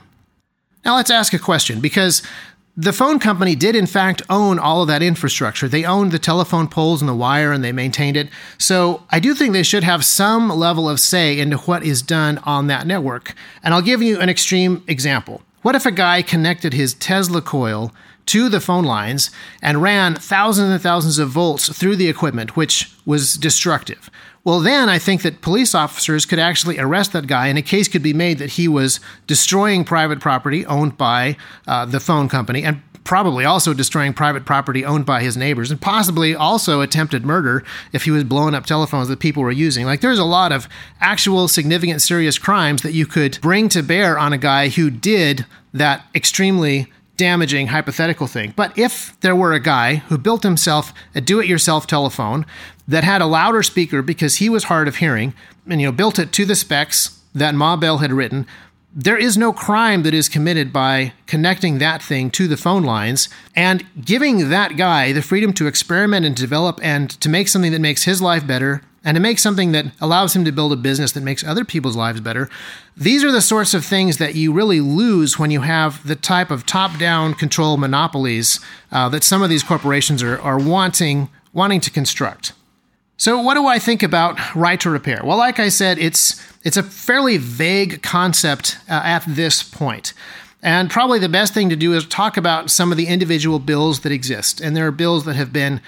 Now 0.84 0.96
let's 0.96 1.10
ask 1.10 1.32
a 1.32 1.38
question 1.38 1.80
because 1.80 2.22
the 2.76 2.92
phone 2.92 3.18
company 3.18 3.54
did, 3.54 3.76
in 3.76 3.86
fact, 3.86 4.22
own 4.30 4.58
all 4.58 4.82
of 4.82 4.88
that 4.88 5.02
infrastructure. 5.02 5.68
They 5.68 5.84
owned 5.84 6.10
the 6.10 6.18
telephone 6.18 6.68
poles 6.68 7.02
and 7.02 7.08
the 7.08 7.14
wire 7.14 7.52
and 7.52 7.62
they 7.62 7.72
maintained 7.72 8.16
it. 8.16 8.30
So 8.56 9.02
I 9.10 9.20
do 9.20 9.34
think 9.34 9.52
they 9.52 9.62
should 9.62 9.84
have 9.84 10.04
some 10.04 10.48
level 10.48 10.88
of 10.88 10.98
say 10.98 11.38
into 11.38 11.58
what 11.58 11.84
is 11.84 12.00
done 12.00 12.38
on 12.38 12.68
that 12.68 12.86
network. 12.86 13.34
And 13.62 13.74
I'll 13.74 13.82
give 13.82 14.02
you 14.02 14.18
an 14.20 14.30
extreme 14.30 14.82
example. 14.88 15.42
What 15.60 15.74
if 15.74 15.84
a 15.86 15.92
guy 15.92 16.22
connected 16.22 16.72
his 16.72 16.94
Tesla 16.94 17.42
coil 17.42 17.92
to 18.26 18.48
the 18.48 18.60
phone 18.60 18.84
lines 18.84 19.30
and 19.60 19.82
ran 19.82 20.14
thousands 20.14 20.70
and 20.70 20.80
thousands 20.80 21.18
of 21.18 21.28
volts 21.28 21.68
through 21.76 21.96
the 21.96 22.08
equipment, 22.08 22.56
which 22.56 22.90
was 23.04 23.34
destructive? 23.34 24.08
Well, 24.44 24.58
then 24.58 24.88
I 24.88 24.98
think 24.98 25.22
that 25.22 25.40
police 25.40 25.72
officers 25.74 26.26
could 26.26 26.40
actually 26.40 26.78
arrest 26.78 27.12
that 27.12 27.28
guy, 27.28 27.46
and 27.46 27.58
a 27.58 27.62
case 27.62 27.86
could 27.86 28.02
be 28.02 28.12
made 28.12 28.38
that 28.38 28.50
he 28.50 28.66
was 28.66 28.98
destroying 29.28 29.84
private 29.84 30.18
property 30.18 30.66
owned 30.66 30.98
by 30.98 31.36
uh, 31.68 31.84
the 31.84 32.00
phone 32.00 32.28
company 32.28 32.64
and 32.64 32.82
probably 33.04 33.44
also 33.44 33.74
destroying 33.74 34.12
private 34.12 34.44
property 34.44 34.84
owned 34.84 35.06
by 35.06 35.22
his 35.22 35.36
neighbors 35.36 35.70
and 35.70 35.80
possibly 35.80 36.34
also 36.34 36.80
attempted 36.80 37.24
murder 37.24 37.64
if 37.92 38.04
he 38.04 38.10
was 38.10 38.24
blowing 38.24 38.54
up 38.54 38.64
telephones 38.64 39.08
that 39.08 39.18
people 39.18 39.42
were 39.42 39.50
using. 39.50 39.84
Like 39.86 40.00
there's 40.00 40.18
a 40.18 40.24
lot 40.24 40.52
of 40.52 40.68
actual 41.00 41.48
significant 41.48 42.00
serious 42.00 42.38
crimes 42.38 42.82
that 42.82 42.92
you 42.92 43.06
could 43.06 43.40
bring 43.40 43.68
to 43.70 43.82
bear 43.82 44.18
on 44.18 44.32
a 44.32 44.38
guy 44.38 44.68
who 44.68 44.90
did 44.90 45.46
that 45.72 46.04
extremely 46.14 46.92
damaging 47.22 47.68
hypothetical 47.68 48.26
thing. 48.26 48.52
But 48.56 48.76
if 48.76 49.16
there 49.20 49.36
were 49.36 49.52
a 49.52 49.60
guy 49.60 49.96
who 50.08 50.18
built 50.18 50.42
himself 50.42 50.92
a 51.14 51.20
do 51.20 51.38
it 51.38 51.46
yourself 51.46 51.86
telephone 51.86 52.44
that 52.88 53.04
had 53.04 53.22
a 53.22 53.26
louder 53.26 53.62
speaker 53.62 54.02
because 54.02 54.38
he 54.38 54.48
was 54.48 54.64
hard 54.64 54.88
of 54.88 54.96
hearing 54.96 55.32
and 55.68 55.80
you 55.80 55.86
know 55.86 55.92
built 55.92 56.18
it 56.18 56.32
to 56.32 56.44
the 56.44 56.56
specs 56.56 57.20
that 57.32 57.54
Ma 57.54 57.76
Bell 57.76 57.98
had 57.98 58.12
written, 58.12 58.44
there 58.92 59.16
is 59.16 59.38
no 59.38 59.52
crime 59.52 60.02
that 60.02 60.12
is 60.12 60.28
committed 60.28 60.72
by 60.72 61.12
connecting 61.28 61.78
that 61.78 62.02
thing 62.02 62.28
to 62.32 62.48
the 62.48 62.56
phone 62.56 62.82
lines 62.82 63.28
and 63.54 63.86
giving 64.04 64.50
that 64.50 64.76
guy 64.76 65.12
the 65.12 65.22
freedom 65.22 65.52
to 65.52 65.68
experiment 65.68 66.26
and 66.26 66.34
develop 66.34 66.80
and 66.82 67.08
to 67.20 67.28
make 67.28 67.46
something 67.46 67.70
that 67.70 67.78
makes 67.78 68.02
his 68.02 68.20
life 68.20 68.44
better 68.44 68.82
and 69.04 69.16
to 69.16 69.20
make 69.20 69.38
something 69.38 69.72
that 69.72 69.86
allows 70.00 70.34
him 70.34 70.44
to 70.44 70.52
build 70.52 70.72
a 70.72 70.76
business 70.76 71.12
that 71.12 71.22
makes 71.22 71.44
other 71.44 71.64
people's 71.64 71.96
lives 71.96 72.20
better. 72.20 72.48
These 72.96 73.24
are 73.24 73.32
the 73.32 73.40
sorts 73.40 73.74
of 73.74 73.84
things 73.84 74.18
that 74.18 74.34
you 74.34 74.52
really 74.52 74.80
lose 74.80 75.38
when 75.38 75.50
you 75.50 75.62
have 75.62 76.06
the 76.06 76.16
type 76.16 76.50
of 76.50 76.66
top 76.66 76.98
down 76.98 77.34
control 77.34 77.76
monopolies 77.76 78.60
uh, 78.90 79.08
that 79.08 79.24
some 79.24 79.42
of 79.42 79.50
these 79.50 79.62
corporations 79.62 80.22
are, 80.22 80.40
are 80.40 80.58
wanting, 80.58 81.28
wanting 81.52 81.80
to 81.80 81.90
construct. 81.90 82.52
So, 83.16 83.40
what 83.40 83.54
do 83.54 83.66
I 83.66 83.78
think 83.78 84.02
about 84.02 84.38
right 84.54 84.80
to 84.80 84.90
repair? 84.90 85.20
Well, 85.24 85.38
like 85.38 85.60
I 85.60 85.68
said, 85.68 85.98
it's 85.98 86.42
it's 86.64 86.76
a 86.76 86.82
fairly 86.82 87.36
vague 87.36 88.02
concept 88.02 88.78
uh, 88.88 89.00
at 89.04 89.24
this 89.28 89.62
point. 89.62 90.12
And 90.62 90.90
probably 90.90 91.18
the 91.18 91.28
best 91.28 91.54
thing 91.54 91.68
to 91.70 91.76
do 91.76 91.92
is 91.92 92.06
talk 92.06 92.36
about 92.36 92.70
some 92.70 92.92
of 92.92 92.96
the 92.96 93.06
individual 93.06 93.58
bills 93.58 94.00
that 94.00 94.12
exist. 94.12 94.60
And 94.60 94.76
there 94.76 94.86
are 94.86 94.92
bills 94.92 95.24
that 95.24 95.34
have 95.34 95.52
been 95.52 95.80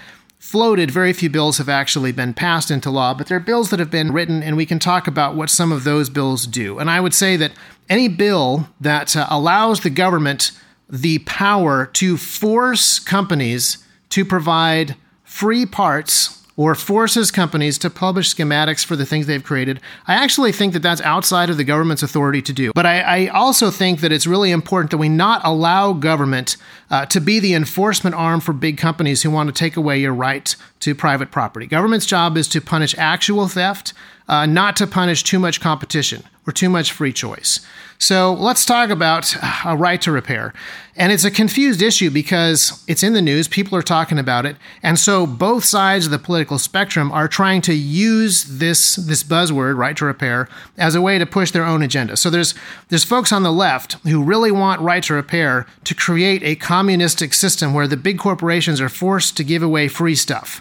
floated. 0.44 0.90
Very 0.90 1.14
few 1.14 1.30
bills 1.30 1.57
have 1.57 1.70
actually 1.70 2.12
been 2.12 2.35
passed 2.35 2.70
into 2.70 2.90
law, 2.90 3.14
but 3.14 3.28
there 3.28 3.38
are 3.38 3.40
bills 3.40 3.70
that 3.70 3.80
have 3.80 3.90
been 3.90 4.12
written, 4.12 4.42
and 4.42 4.59
we 4.59 4.66
can 4.66 4.78
talk 4.78 5.07
about 5.07 5.35
what 5.35 5.48
some 5.48 5.72
of 5.72 5.85
those 5.85 6.11
bills 6.11 6.46
do. 6.46 6.78
And 6.78 6.90
I 6.90 7.00
would 7.00 7.14
say 7.14 7.38
that 7.38 7.52
any 7.88 8.09
bill 8.09 8.68
that 8.78 9.16
uh, 9.16 9.26
allows 9.30 9.80
the 9.80 9.88
government 9.88 10.52
the 10.87 11.20
power 11.20 11.87
to 11.94 12.18
force 12.18 12.98
companies 12.98 13.78
to 14.11 14.22
provide 14.22 14.96
free 15.24 15.64
parts 15.64 16.43
or 16.56 16.74
forces 16.74 17.30
companies 17.30 17.78
to 17.78 17.90
publish 17.90 18.34
schematics 18.34 18.84
for 18.84 18.96
the 18.96 19.04
things 19.04 19.26
they've 19.26 19.42
created. 19.42 19.80
I 20.06 20.14
actually 20.14 20.52
think 20.52 20.72
that 20.72 20.82
that's 20.82 21.00
outside 21.00 21.50
of 21.50 21.56
the 21.56 21.64
government's 21.64 22.02
authority 22.02 22.42
to 22.42 22.52
do. 22.52 22.72
But 22.74 22.86
I, 22.86 23.00
I 23.00 23.26
also 23.28 23.70
think 23.70 24.00
that 24.00 24.12
it's 24.12 24.26
really 24.26 24.50
important 24.50 24.90
that 24.92 24.98
we 24.98 25.08
not 25.08 25.40
allow 25.44 25.92
government 25.92 26.56
uh, 26.90 27.06
to 27.06 27.20
be 27.20 27.40
the 27.40 27.54
enforcement 27.54 28.14
arm 28.14 28.40
for 28.40 28.52
big 28.52 28.78
companies 28.78 29.22
who 29.22 29.30
want 29.30 29.48
to 29.48 29.52
take 29.52 29.76
away 29.76 29.98
your 29.98 30.14
right 30.14 30.54
to 30.80 30.94
private 30.94 31.30
property. 31.30 31.66
Government's 31.66 32.06
job 32.06 32.36
is 32.36 32.46
to 32.48 32.60
punish 32.60 32.94
actual 32.98 33.48
theft, 33.48 33.92
uh, 34.28 34.46
not 34.46 34.76
to 34.76 34.86
punish 34.86 35.22
too 35.22 35.38
much 35.38 35.60
competition 35.60 36.22
or 36.46 36.52
too 36.52 36.68
much 36.68 36.92
free 36.92 37.12
choice. 37.12 37.61
So 37.98 38.35
let's 38.35 38.66
talk 38.66 38.90
about 38.90 39.35
a 39.64 39.76
right 39.76 40.00
to 40.02 40.12
repair. 40.12 40.52
And 40.96 41.11
it's 41.11 41.24
a 41.24 41.30
confused 41.30 41.80
issue 41.80 42.11
because 42.11 42.85
it's 42.87 43.02
in 43.02 43.14
the 43.14 43.22
news, 43.22 43.48
people 43.48 43.76
are 43.78 43.83
talking 43.83 44.18
about 44.18 44.46
it. 44.46 44.57
And 44.83 44.98
so 44.98 45.26
both 45.26 45.64
sides 45.64 46.04
of 46.04 46.12
the 46.12 46.18
political 46.18 46.59
spectrum 46.59 47.11
are 47.12 47.28
trying 47.28 47.62
to 47.62 47.72
use 47.72 48.44
this, 48.44 48.96
this 48.96 49.24
buzzword, 49.24 49.76
right 49.76 49.96
to 49.96 50.04
repair, 50.04 50.48
as 50.76 50.94
a 50.94 51.00
way 51.00 51.18
to 51.18 51.26
push 51.26 51.50
their 51.50 51.64
own 51.64 51.83
agenda. 51.83 52.16
So 52.16 52.30
there's, 52.30 52.54
there's 52.88 53.04
folks 53.04 53.33
on 53.33 53.42
the 53.42 53.52
left 53.52 53.94
who 54.07 54.22
really 54.22 54.52
want 54.52 54.80
right 54.83 55.02
to 55.04 55.14
repair 55.14 55.66
to 55.85 55.94
create 55.94 56.42
a 56.42 56.57
communistic 56.57 57.33
system 57.33 57.74
where 57.74 57.88
the 57.88 57.96
big 57.96 58.18
corporations 58.18 58.80
are 58.80 58.88
forced 58.88 59.37
to 59.38 59.44
give 59.44 59.62
away 59.62 59.88
free 59.88 60.14
stuff. 60.14 60.61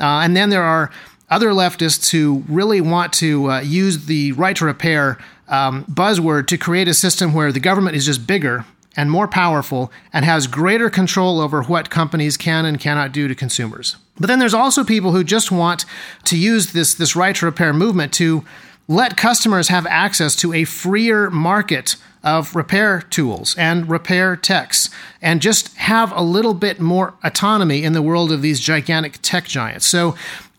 Uh, 0.00 0.20
and 0.20 0.36
then 0.36 0.50
there 0.50 0.62
are 0.62 0.90
other 1.30 1.50
leftists 1.50 2.10
who 2.10 2.44
really 2.48 2.80
want 2.80 3.12
to 3.14 3.50
uh, 3.50 3.60
use 3.60 4.06
the 4.06 4.32
right 4.32 4.56
to 4.56 4.64
repair 4.64 5.18
um, 5.48 5.84
buzzword 5.84 6.46
to 6.46 6.58
create 6.58 6.88
a 6.88 6.94
system 6.94 7.32
where 7.34 7.52
the 7.52 7.60
government 7.60 7.96
is 7.96 8.06
just 8.06 8.26
bigger 8.26 8.64
and 8.96 9.10
more 9.10 9.28
powerful 9.28 9.92
and 10.12 10.24
has 10.24 10.46
greater 10.46 10.90
control 10.90 11.40
over 11.40 11.62
what 11.62 11.88
companies 11.90 12.36
can 12.36 12.64
and 12.64 12.80
cannot 12.80 13.12
do 13.12 13.28
to 13.28 13.34
consumers. 13.34 13.96
But 14.18 14.26
then 14.26 14.40
there's 14.40 14.54
also 14.54 14.82
people 14.82 15.12
who 15.12 15.22
just 15.22 15.52
want 15.52 15.84
to 16.24 16.36
use 16.36 16.72
this, 16.72 16.94
this 16.94 17.14
right 17.14 17.36
to 17.36 17.46
repair 17.46 17.72
movement 17.72 18.12
to 18.14 18.44
let 18.88 19.16
customers 19.16 19.68
have 19.68 19.86
access 19.86 20.34
to 20.36 20.52
a 20.52 20.64
freer 20.64 21.30
market 21.30 21.96
of 22.24 22.56
repair 22.56 23.02
tools 23.02 23.54
and 23.56 23.88
repair 23.88 24.34
techs 24.34 24.90
and 25.22 25.40
just 25.40 25.76
have 25.76 26.10
a 26.16 26.22
little 26.22 26.54
bit 26.54 26.80
more 26.80 27.14
autonomy 27.22 27.84
in 27.84 27.92
the 27.92 28.02
world 28.02 28.32
of 28.32 28.42
these 28.42 28.58
gigantic 28.58 29.18
tech 29.22 29.44
giants. 29.44 29.86
So 29.86 30.16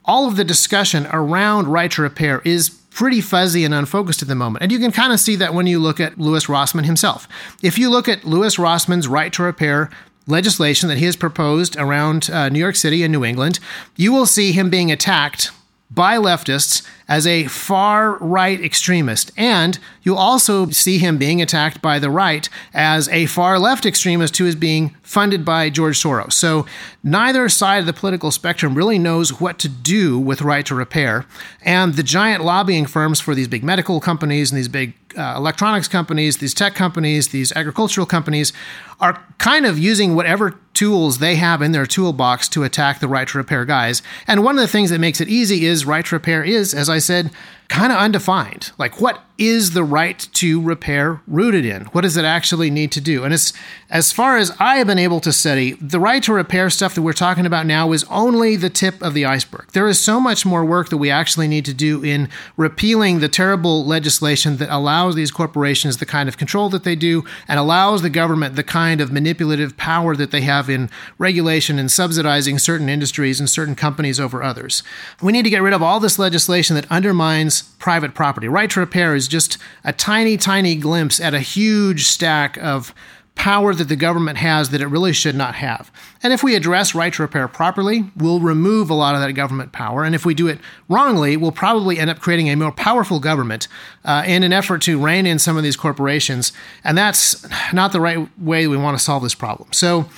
all 0.09 0.27
of 0.27 0.37
the 0.37 0.43
discussion 0.43 1.07
around 1.11 1.67
right 1.67 1.91
to 1.91 2.01
repair 2.01 2.41
is 2.43 2.71
pretty 2.89 3.21
fuzzy 3.21 3.63
and 3.63 3.75
unfocused 3.75 4.23
at 4.23 4.27
the 4.27 4.33
moment. 4.33 4.63
And 4.63 4.71
you 4.71 4.79
can 4.79 4.91
kind 4.91 5.13
of 5.13 5.19
see 5.19 5.35
that 5.35 5.53
when 5.53 5.67
you 5.67 5.77
look 5.77 5.99
at 5.99 6.17
Louis 6.17 6.49
Rossmann 6.49 6.85
himself. 6.85 7.27
If 7.61 7.77
you 7.77 7.91
look 7.91 8.09
at 8.09 8.23
Louis 8.23 8.57
Rossmann's 8.57 9.07
right 9.07 9.31
to 9.33 9.43
repair 9.43 9.91
legislation 10.25 10.89
that 10.89 10.97
he 10.97 11.05
has 11.05 11.15
proposed 11.15 11.77
around 11.77 12.27
uh, 12.31 12.49
New 12.49 12.57
York 12.57 12.75
City 12.75 13.03
and 13.03 13.11
New 13.11 13.23
England, 13.23 13.59
you 13.97 14.11
will 14.11 14.25
see 14.25 14.51
him 14.51 14.71
being 14.71 14.91
attacked 14.91 15.51
by 15.91 16.17
leftists 16.17 16.81
as 17.09 17.25
a 17.25 17.45
far 17.47 18.17
right 18.19 18.63
extremist. 18.63 19.31
And 19.35 19.77
you'll 20.03 20.17
also 20.17 20.69
see 20.69 20.99
him 20.99 21.17
being 21.17 21.41
attacked 21.41 21.81
by 21.81 21.99
the 21.99 22.11
right 22.11 22.47
as 22.73 23.09
a 23.09 23.25
far 23.25 23.59
left 23.59 23.85
extremist 23.85 24.37
who 24.37 24.45
is 24.45 24.55
being 24.55 24.95
funded 25.01 25.43
by 25.43 25.71
George 25.71 26.01
Soros. 26.01 26.33
So 26.33 26.67
neither 27.03 27.49
side 27.49 27.79
of 27.79 27.85
the 27.87 27.93
political 27.93 28.29
spectrum 28.29 28.75
really 28.75 28.99
knows 28.99 29.41
what 29.41 29.57
to 29.59 29.67
do 29.67 30.19
with 30.19 30.43
right 30.43 30.65
to 30.67 30.75
repair. 30.75 31.25
And 31.63 31.95
the 31.95 32.03
giant 32.03 32.43
lobbying 32.43 32.85
firms 32.85 33.19
for 33.19 33.33
these 33.33 33.47
big 33.47 33.63
medical 33.63 33.99
companies 33.99 34.51
and 34.51 34.57
these 34.57 34.67
big 34.67 34.93
uh, 35.17 35.33
electronics 35.35 35.87
companies, 35.87 36.37
these 36.37 36.53
tech 36.53 36.75
companies, 36.75 37.29
these 37.29 37.51
agricultural 37.53 38.05
companies 38.05 38.53
are 38.99 39.23
kind 39.37 39.65
of 39.65 39.79
using 39.79 40.13
whatever 40.13 40.59
tools 40.73 41.17
they 41.17 41.35
have 41.35 41.61
in 41.61 41.71
their 41.71 41.85
toolbox 41.85 42.47
to 42.49 42.63
attack 42.63 42.99
the 42.99 43.07
right 43.07 43.27
to 43.27 43.37
repair 43.37 43.65
guys. 43.65 44.01
And 44.27 44.43
one 44.43 44.57
of 44.57 44.61
the 44.61 44.67
things 44.67 44.89
that 44.91 44.99
makes 44.99 45.19
it 45.19 45.27
easy 45.27 45.65
is 45.65 45.85
right 45.85 46.05
to 46.05 46.15
repair 46.15 46.43
is, 46.43 46.73
as 46.73 46.89
I 46.89 46.98
said, 46.99 47.31
kind 47.69 47.91
of 47.91 47.99
undefined. 47.99 48.71
Like, 48.77 48.99
what 48.99 49.23
is 49.39 49.71
the 49.71 49.86
right 49.86 50.27
to 50.34 50.62
repair 50.62 51.21
rooted 51.25 51.63
in? 51.63 51.86
What 51.86 52.01
does 52.01 52.17
it 52.17 52.25
actually 52.25 52.69
need 52.69 52.91
to 52.91 52.99
do? 52.99 53.23
And 53.23 53.34
as, 53.34 53.53
as 53.89 54.12
far 54.12 54.36
as 54.38 54.51
I 54.60 54.75
have 54.75 54.88
been 54.88 54.99
able 54.99 55.21
to 55.21 55.32
study, 55.32 55.73
the 55.73 55.99
right 55.99 56.21
to 56.23 56.34
repair 56.34 56.69
stuff 56.69 56.93
that 56.95 57.03
we're 57.03 57.13
talking 57.13 57.45
about 57.45 57.65
now 57.65 57.93
is 57.93 58.03
only 58.10 58.58
the 58.58 58.69
tip 58.69 59.01
of 59.01 59.13
the 59.13 59.23
iceberg. 59.23 59.67
There 59.71 59.88
is 59.88 59.97
so 59.97 60.19
much 60.19 60.45
more 60.45 60.65
work 60.65 60.89
that 60.89 60.97
we 60.97 61.10
actually 61.10 61.47
need 61.47 61.63
to 61.65 61.73
do 61.73 62.03
in 62.03 62.27
repealing 62.58 63.19
the 63.19 63.29
terrible 63.29 63.86
legislation 63.86 64.58
that 64.58 64.69
allows 64.69 65.15
these 65.15 65.32
corporations 65.32 65.97
the 65.97 66.05
kind 66.05 66.27
of 66.27 66.38
control 66.38 66.67
that 66.71 66.84
they 66.84 66.97
do 66.97 67.23
and 67.47 67.60
allows 67.60 68.01
the 68.01 68.10
government 68.10 68.58
the 68.58 68.63
kind 68.63 68.99
of 68.99 69.10
manipulative 69.10 69.77
power 69.77 70.17
that 70.17 70.32
they 70.32 70.41
have 70.41 70.69
in 70.69 70.89
regulation 71.17 71.79
and 71.79 71.89
subsidizing 71.89 72.60
certain 72.60 72.89
industries 72.89 73.39
and 73.39 73.49
certain 73.49 73.75
companies 73.75 74.19
over 74.19 74.43
others. 74.43 74.84
We 75.21 75.32
need 75.32 75.43
to 75.43 75.49
get 75.49 75.62
rid 75.62 75.73
of 75.73 75.82
all 75.82 76.01
this 76.01 76.19
legislation 76.19 76.75
that 76.75 76.91
undermines 76.91 77.58
private 77.61 78.13
property. 78.13 78.47
Right 78.47 78.69
to 78.71 78.79
repair 78.79 79.15
is 79.15 79.27
just 79.27 79.57
a 79.83 79.93
tiny, 79.93 80.37
tiny 80.37 80.75
glimpse 80.75 81.19
at 81.19 81.33
a 81.33 81.39
huge 81.39 82.05
stack 82.05 82.57
of 82.57 82.93
power 83.39 83.73
that 83.73 83.87
the 83.87 83.95
government 83.95 84.37
has 84.37 84.69
that 84.69 84.81
it 84.81 84.87
really 84.87 85.13
should 85.13 85.33
not 85.33 85.55
have. 85.55 85.89
And 86.21 86.33
if 86.33 86.43
we 86.43 86.55
address 86.55 86.93
right 86.93 87.13
to 87.13 87.21
repair 87.21 87.47
properly, 87.47 88.03
we'll 88.17 88.41
remove 88.41 88.89
a 88.89 88.93
lot 88.93 89.15
of 89.15 89.21
that 89.21 89.31
government 89.31 89.71
power. 89.71 90.03
And 90.03 90.13
if 90.13 90.25
we 90.25 90.33
do 90.33 90.47
it 90.47 90.59
wrongly, 90.89 91.37
we'll 91.37 91.53
probably 91.53 91.99
end 91.99 92.09
up 92.09 92.19
creating 92.19 92.49
a 92.49 92.55
more 92.55 92.73
powerful 92.73 93.21
government 93.21 93.69
uh, 94.03 94.23
in 94.27 94.43
an 94.43 94.51
effort 94.51 94.81
to 94.81 95.01
rein 95.01 95.25
in 95.25 95.39
some 95.39 95.55
of 95.55 95.63
these 95.63 95.77
corporations. 95.77 96.51
And 96.83 96.97
that's 96.97 97.47
not 97.71 97.93
the 97.93 98.01
right 98.01 98.27
way 98.37 98.67
we 98.67 98.75
want 98.75 98.97
to 98.97 99.03
solve 99.03 99.23
this 99.23 99.35
problem. 99.35 99.71
So, 99.71 100.09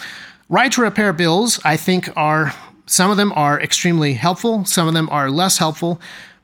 right 0.49 0.71
to 0.71 0.81
repair 0.81 1.13
bills, 1.13 1.59
I 1.63 1.77
think, 1.77 2.09
are 2.17 2.55
some 2.87 3.11
of 3.11 3.17
them 3.17 3.31
are 3.33 3.61
extremely 3.61 4.15
helpful, 4.15 4.65
some 4.65 4.87
of 4.87 4.95
them 4.95 5.07
are 5.11 5.29
less 5.29 5.59
helpful. 5.59 6.01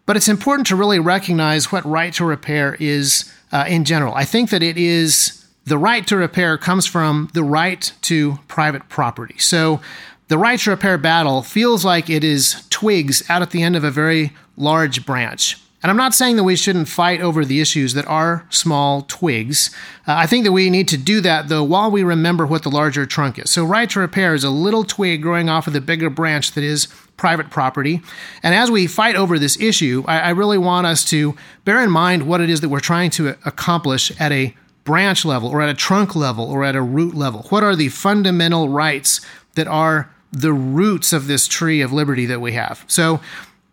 But 0.07 0.15
it's 0.17 0.29
important 0.29 0.65
to 0.67 0.75
really 0.75 0.99
recognize 0.99 1.71
what 1.71 1.85
right 1.85 2.13
to 2.13 2.25
repair 2.25 2.75
is 2.79 3.31
uh, 3.51 3.65
in 3.67 3.85
general. 3.85 4.15
I 4.15 4.23
think 4.25 4.49
that 4.49 4.63
it 4.63 4.77
is 4.77 5.45
the 5.65 5.77
right 5.77 6.07
to 6.07 6.15
repair 6.15 6.57
comes 6.57 6.85
from 6.85 7.29
the 7.33 7.43
right 7.43 7.93
to 8.03 8.39
private 8.47 8.87
property. 8.87 9.37
So 9.37 9.81
the 10.29 10.37
right 10.37 10.59
to 10.61 10.69
repair 10.69 10.97
battle 10.97 11.43
feels 11.43 11.83
like 11.83 12.09
it 12.09 12.23
is 12.23 12.65
twigs 12.69 13.29
out 13.29 13.41
at 13.41 13.51
the 13.51 13.61
end 13.61 13.75
of 13.75 13.83
a 13.83 13.91
very 13.91 14.31
large 14.55 15.05
branch. 15.05 15.61
And 15.83 15.91
I'm 15.91 15.97
not 15.97 16.15
saying 16.15 16.37
that 16.37 16.43
we 16.43 16.55
shouldn't 16.55 16.87
fight 16.87 17.21
over 17.21 17.45
the 17.45 17.61
issues 17.61 17.93
that 17.93 18.07
are 18.07 18.47
small 18.49 19.03
twigs. 19.03 19.69
Uh, 20.07 20.15
I 20.15 20.25
think 20.25 20.43
that 20.45 20.51
we 20.51 20.69
need 20.69 20.87
to 20.87 20.97
do 20.97 21.21
that, 21.21 21.49
though, 21.49 21.63
while 21.63 21.91
we 21.91 22.03
remember 22.03 22.45
what 22.45 22.63
the 22.63 22.71
larger 22.71 23.05
trunk 23.05 23.37
is. 23.37 23.51
So, 23.51 23.63
right 23.63 23.89
to 23.91 23.99
repair 23.99 24.33
is 24.33 24.43
a 24.43 24.49
little 24.49 24.83
twig 24.83 25.21
growing 25.21 25.49
off 25.49 25.67
of 25.67 25.73
the 25.73 25.81
bigger 25.81 26.09
branch 26.09 26.53
that 26.53 26.63
is 26.63 26.87
private 27.17 27.49
property. 27.49 28.01
And 28.43 28.55
as 28.55 28.71
we 28.71 28.87
fight 28.87 29.15
over 29.15 29.39
this 29.39 29.59
issue, 29.59 30.03
I, 30.07 30.19
I 30.19 30.29
really 30.29 30.57
want 30.57 30.87
us 30.87 31.03
to 31.09 31.35
bear 31.65 31.83
in 31.83 31.89
mind 31.89 32.27
what 32.27 32.41
it 32.41 32.49
is 32.49 32.61
that 32.61 32.69
we're 32.69 32.79
trying 32.79 33.09
to 33.11 33.29
accomplish 33.43 34.11
at 34.19 34.31
a 34.31 34.55
branch 34.83 35.25
level, 35.25 35.49
or 35.49 35.61
at 35.61 35.67
a 35.67 35.73
trunk 35.73 36.15
level, 36.15 36.45
or 36.49 36.63
at 36.63 36.73
a 36.73 36.81
root 36.81 37.13
level. 37.13 37.41
What 37.49 37.61
are 37.61 37.75
the 37.75 37.89
fundamental 37.89 38.69
rights 38.69 39.19
that 39.55 39.67
are 39.67 40.09
the 40.31 40.53
roots 40.53 41.11
of 41.11 41.27
this 41.27 41.45
tree 41.45 41.81
of 41.81 41.91
liberty 41.91 42.25
that 42.27 42.39
we 42.39 42.53
have? 42.53 42.85
So, 42.87 43.19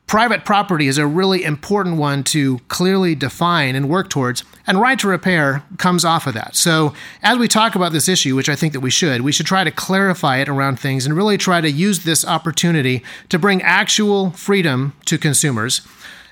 Private 0.06 0.44
property 0.44 0.86
is 0.86 0.98
a 0.98 1.06
really 1.06 1.44
important 1.44 1.96
one 1.96 2.24
to 2.24 2.58
clearly 2.68 3.14
define 3.14 3.74
and 3.74 3.88
work 3.88 4.10
towards, 4.10 4.44
and 4.66 4.78
right 4.78 4.98
to 4.98 5.08
repair 5.08 5.64
comes 5.78 6.04
off 6.04 6.26
of 6.26 6.34
that. 6.34 6.54
So, 6.54 6.92
as 7.22 7.38
we 7.38 7.48
talk 7.48 7.74
about 7.74 7.92
this 7.92 8.08
issue, 8.08 8.36
which 8.36 8.50
I 8.50 8.54
think 8.54 8.74
that 8.74 8.80
we 8.80 8.90
should, 8.90 9.22
we 9.22 9.32
should 9.32 9.46
try 9.46 9.64
to 9.64 9.70
clarify 9.70 10.36
it 10.38 10.48
around 10.48 10.78
things 10.78 11.06
and 11.06 11.16
really 11.16 11.38
try 11.38 11.62
to 11.62 11.70
use 11.70 12.04
this 12.04 12.24
opportunity 12.24 13.02
to 13.30 13.38
bring 13.38 13.62
actual 13.62 14.30
freedom 14.32 14.92
to 15.06 15.18
consumers 15.18 15.80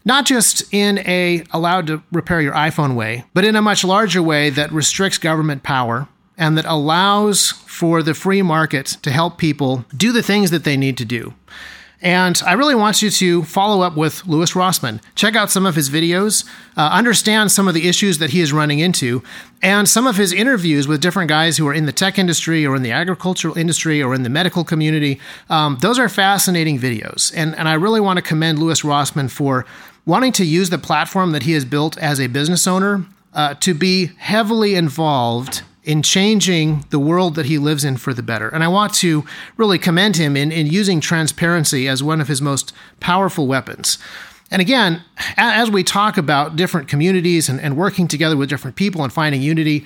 not 0.05 0.27
just 0.27 0.63
in 0.73 0.99
a 0.99 1.45
allowed 1.53 1.87
to 1.87 2.03
repair 2.11 2.41
your 2.41 2.55
iPhone 2.55 2.97
way, 2.97 3.25
but 3.35 3.45
in 3.45 3.57
a 3.57 3.63
much 3.63 3.85
larger 3.85 4.23
way 4.23 4.51
that 4.51 4.73
restricts 4.73 5.19
government 5.19 5.63
power 5.63 6.09
and 6.37 6.57
that 6.57 6.65
allows 6.65 7.51
for 7.51 8.03
the 8.03 8.15
free 8.15 8.43
market 8.43 8.87
to 9.03 9.11
help 9.11 9.39
people 9.39 9.85
do 9.97 10.13
the 10.13 10.23
things 10.23 10.51
that 10.51 10.65
they 10.65 10.77
need 10.77 10.97
to 10.99 11.05
do. 11.05 11.35
And 12.03 12.43
I 12.45 12.55
really 12.55 12.75
want 12.75 13.01
you 13.01 13.11
to 13.11 13.45
follow 13.45 13.83
up 13.83 13.97
with 13.97 14.27
Louis 14.27 14.53
Rossmann. 14.53 15.01
Check 15.15 15.37
out 15.37 15.53
some 15.53 15.65
of 15.65 15.77
his 15.77 15.88
videos, 15.88 16.45
uh, 16.77 16.91
understand 16.93 17.53
some 17.53 17.69
of 17.69 17.75
the 17.75 17.88
issues 17.88 18.19
that 18.19 18.31
he 18.31 18.41
is 18.41 18.53
running 18.53 18.81
into, 18.81 19.23
and 19.62 19.88
some 19.88 20.09
of 20.09 20.17
his 20.17 20.33
interviews 20.33 20.88
with 20.88 21.01
different 21.01 21.29
guys 21.29 21.57
who 21.57 21.69
are 21.69 21.73
in 21.73 21.87
the 21.87 21.93
tech 21.93 22.19
industry 22.19 22.67
or 22.67 22.75
in 22.75 22.83
the 22.83 22.91
agricultural 22.91 23.57
industry 23.57 24.03
or 24.03 24.15
in 24.17 24.25
the 24.25 24.29
medical 24.29 24.65
community. 24.65 25.21
Um, 25.49 25.79
those 25.81 25.99
are 25.99 26.09
fascinating 26.09 26.79
videos. 26.79 27.33
And, 27.37 27.55
and 27.55 27.69
I 27.69 27.75
really 27.75 28.01
want 28.01 28.17
to 28.17 28.23
commend 28.23 28.59
Louis 28.59 28.83
Rossmann 28.83 29.31
for 29.31 29.65
wanting 30.05 30.33
to 30.33 30.45
use 30.45 30.71
the 30.71 30.79
platform 30.79 31.31
that 31.31 31.45
he 31.45 31.53
has 31.53 31.65
built 31.65 31.97
as 31.99 32.19
a 32.19 32.27
business 32.27 32.67
owner 32.67 33.07
uh, 33.33 33.55
to 33.55 33.75
be 33.75 34.07
heavily 34.19 34.75
involved 34.75 35.62
in 35.85 36.03
changing 36.03 36.85
the 36.90 36.99
world 36.99 37.35
that 37.35 37.47
he 37.47 37.59
lives 37.59 37.85
in 37.85 37.97
for 37.97 38.14
the 38.14 38.23
better. 38.23 38.49
And 38.49 38.62
I 38.62 38.68
want 38.68 38.95
to 38.95 39.25
really 39.57 39.79
commend 39.79 40.16
him 40.16 40.37
in, 40.37 40.53
in 40.53 40.66
using 40.66 41.01
transparency 41.01 41.88
as 41.88 42.03
one 42.03 42.21
of 42.21 42.29
his 42.29 42.40
most 42.40 42.73
powerful 43.01 43.47
weapons. 43.47 43.99
And 44.51 44.61
again, 44.61 45.03
as 45.37 45.71
we 45.71 45.83
talk 45.83 46.16
about 46.16 46.57
different 46.57 46.87
communities 46.87 47.49
and, 47.49 47.61
and 47.61 47.77
working 47.77 48.07
together 48.07 48.37
with 48.37 48.49
different 48.49 48.77
people 48.77 49.03
and 49.03 49.12
finding 49.12 49.42
unity, 49.42 49.85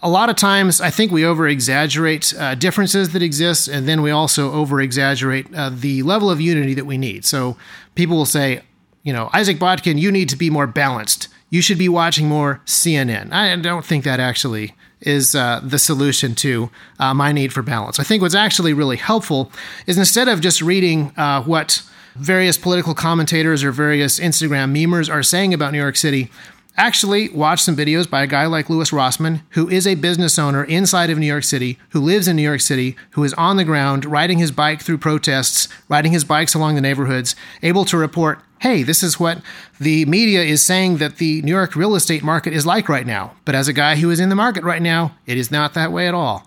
a 0.00 0.08
lot 0.08 0.30
of 0.30 0.36
times 0.36 0.80
I 0.80 0.90
think 0.90 1.12
we 1.12 1.24
over 1.24 1.46
exaggerate 1.46 2.34
uh, 2.38 2.54
differences 2.54 3.10
that 3.10 3.22
exist, 3.22 3.68
and 3.68 3.86
then 3.86 4.02
we 4.02 4.10
also 4.10 4.52
over 4.52 4.80
exaggerate 4.80 5.54
uh, 5.54 5.70
the 5.70 6.02
level 6.02 6.30
of 6.30 6.40
unity 6.40 6.74
that 6.74 6.86
we 6.86 6.98
need. 6.98 7.24
So 7.24 7.56
people 7.94 8.16
will 8.16 8.26
say, 8.26 8.62
you 9.02 9.12
know, 9.12 9.30
Isaac 9.32 9.58
Botkin, 9.58 9.98
you 9.98 10.10
need 10.10 10.28
to 10.30 10.36
be 10.36 10.50
more 10.50 10.66
balanced. 10.66 11.28
You 11.50 11.62
should 11.62 11.78
be 11.78 11.88
watching 11.88 12.28
more 12.28 12.60
CNN. 12.66 13.32
I 13.32 13.54
don't 13.56 13.84
think 13.84 14.04
that 14.04 14.18
actually 14.18 14.74
is 15.00 15.34
uh, 15.34 15.60
the 15.62 15.78
solution 15.78 16.34
to 16.36 16.70
uh, 16.98 17.12
my 17.12 17.32
need 17.32 17.52
for 17.52 17.62
balance. 17.62 18.00
I 18.00 18.02
think 18.02 18.22
what's 18.22 18.34
actually 18.34 18.72
really 18.72 18.96
helpful 18.96 19.50
is 19.86 19.98
instead 19.98 20.28
of 20.28 20.40
just 20.40 20.62
reading 20.62 21.12
uh, 21.16 21.42
what 21.42 21.82
various 22.16 22.56
political 22.56 22.94
commentators 22.94 23.62
or 23.62 23.72
various 23.72 24.18
Instagram 24.18 24.72
memers 24.72 25.12
are 25.12 25.22
saying 25.22 25.52
about 25.52 25.72
New 25.72 25.78
York 25.78 25.96
City, 25.96 26.30
actually 26.76 27.28
watch 27.30 27.62
some 27.62 27.76
videos 27.76 28.08
by 28.08 28.22
a 28.22 28.26
guy 28.26 28.46
like 28.46 28.68
Louis 28.70 28.90
Rossmann, 28.90 29.42
who 29.50 29.68
is 29.68 29.86
a 29.86 29.94
business 29.94 30.38
owner 30.38 30.64
inside 30.64 31.10
of 31.10 31.18
New 31.18 31.26
York 31.26 31.44
City, 31.44 31.78
who 31.90 32.00
lives 32.00 32.28
in 32.28 32.36
New 32.36 32.42
York 32.42 32.60
City, 32.60 32.96
who 33.10 33.24
is 33.24 33.34
on 33.34 33.56
the 33.56 33.64
ground 33.64 34.04
riding 34.04 34.38
his 34.38 34.50
bike 34.50 34.82
through 34.82 34.98
protests, 34.98 35.68
riding 35.88 36.12
his 36.12 36.24
bikes 36.24 36.54
along 36.54 36.74
the 36.74 36.80
neighborhoods, 36.80 37.34
able 37.62 37.84
to 37.84 37.96
report, 37.96 38.40
hey, 38.60 38.82
this 38.82 39.02
is 39.02 39.20
what 39.20 39.40
the 39.80 40.04
media 40.06 40.42
is 40.42 40.62
saying 40.62 40.98
that 40.98 41.16
the 41.16 41.42
New 41.42 41.52
York 41.52 41.76
real 41.76 41.94
estate 41.94 42.22
market 42.22 42.52
is 42.52 42.66
like 42.66 42.88
right 42.88 43.06
now. 43.06 43.32
But 43.44 43.54
as 43.54 43.68
a 43.68 43.72
guy 43.72 43.96
who 43.96 44.10
is 44.10 44.20
in 44.20 44.28
the 44.28 44.34
market 44.34 44.64
right 44.64 44.82
now, 44.82 45.16
it 45.26 45.36
is 45.36 45.50
not 45.50 45.74
that 45.74 45.92
way 45.92 46.08
at 46.08 46.14
all. 46.14 46.46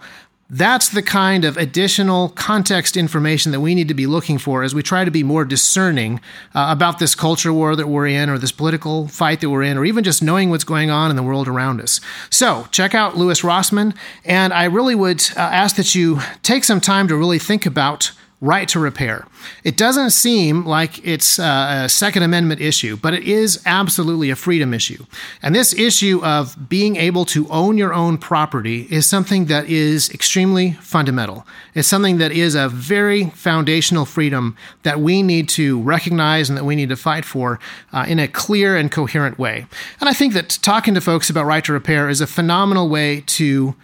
That's 0.52 0.90
the 0.90 1.04
kind 1.04 1.46
of 1.46 1.58
additional 1.58 2.30
context 2.30 2.98
information 2.98 3.52
that 3.52 3.60
we 3.60 3.76
need 3.76 3.88
to 3.88 3.94
be 3.94 4.08
looking 4.08 4.40
for 4.40 4.64
as 4.64 4.74
we 4.74 4.82
try 4.82 5.06
to 5.06 5.12
be 5.12 5.22
more 5.22 5.46
discerning 5.46 6.20
uh, 6.56 6.70
about 6.72 6.98
this 6.98 7.14
culture 7.14 7.54
war 7.54 7.76
that 7.76 7.88
we're 7.88 8.08
in, 8.08 8.32
or 8.32 8.40
this 8.40 8.52
political 8.52 9.08
fight 9.08 9.42
that 9.42 9.52
we're 9.52 9.62
in, 9.62 9.78
or 9.78 9.86
even 9.86 10.04
just 10.04 10.24
knowing 10.24 10.50
what's 10.50 10.64
going 10.64 10.90
on 10.90 11.12
in 11.12 11.16
the 11.16 11.22
world 11.22 11.48
around 11.48 11.80
us. 11.80 12.02
So, 12.32 12.68
check 12.72 12.96
out 12.96 13.16
Louis 13.16 13.44
Rossmann, 13.44 13.96
and 14.26 14.52
I 14.52 14.64
really 14.64 14.96
would 14.96 15.22
uh, 15.38 15.42
ask 15.42 15.76
that 15.76 15.94
you 15.94 16.20
take 16.42 16.64
some 16.64 16.82
time 16.82 17.08
to 17.10 17.16
really 17.16 17.38
think 17.38 17.68
about 17.68 18.12
right 18.42 18.70
to 18.70 18.80
repair. 18.80 19.28
It 19.66 19.76
doesn't 19.76 20.12
seem 20.12 20.66
like 20.66 21.06
it's 21.06 21.40
a 21.40 21.88
Second 21.90 22.24
Amendment 22.24 22.62
issue, 22.62 22.96
but 22.96 23.14
it 23.14 23.24
is 23.24 23.62
absolutely 23.66 24.30
a 24.30 24.36
freedom 24.36 24.74
issue. 24.74 25.06
And 25.42 25.54
this 25.54 25.74
issue 25.74 26.22
of 26.24 26.70
being 26.70 26.96
able 26.96 27.26
to 27.26 27.50
own 27.50 27.78
your 27.78 27.94
own 27.94 28.18
property 28.18 28.88
is 28.90 29.06
something 29.06 29.46
that 29.46 29.66
is 29.66 30.10
extremely 30.12 30.74
fundamental. 30.74 31.46
It's 31.76 31.88
something 31.88 32.18
that 32.20 32.32
is 32.32 32.56
a 32.56 32.70
very 32.70 33.26
foundational 33.32 34.06
freedom 34.06 34.56
that 34.84 35.02
we 35.02 35.22
need 35.22 35.50
to 35.50 35.82
recognize 35.82 36.50
and 36.50 36.58
that 36.58 36.66
we 36.66 36.76
need 36.76 36.90
to 36.90 36.96
fight 36.96 37.26
for 37.26 37.60
uh, 37.92 38.06
in 38.08 38.20
a 38.20 38.28
clear 38.28 38.78
and 38.78 38.90
coherent 38.90 39.38
way. 39.38 39.66
And 40.00 40.10
I 40.10 40.14
think 40.14 40.34
that 40.34 40.60
talking 40.62 40.94
to 40.94 41.02
folks 41.02 41.30
about 41.30 41.46
right 41.46 41.64
to 41.66 41.74
repair 41.74 42.08
is 42.08 42.22
a 42.22 42.28
phenomenal 42.28 42.88
way 42.88 43.22
to 43.28 43.76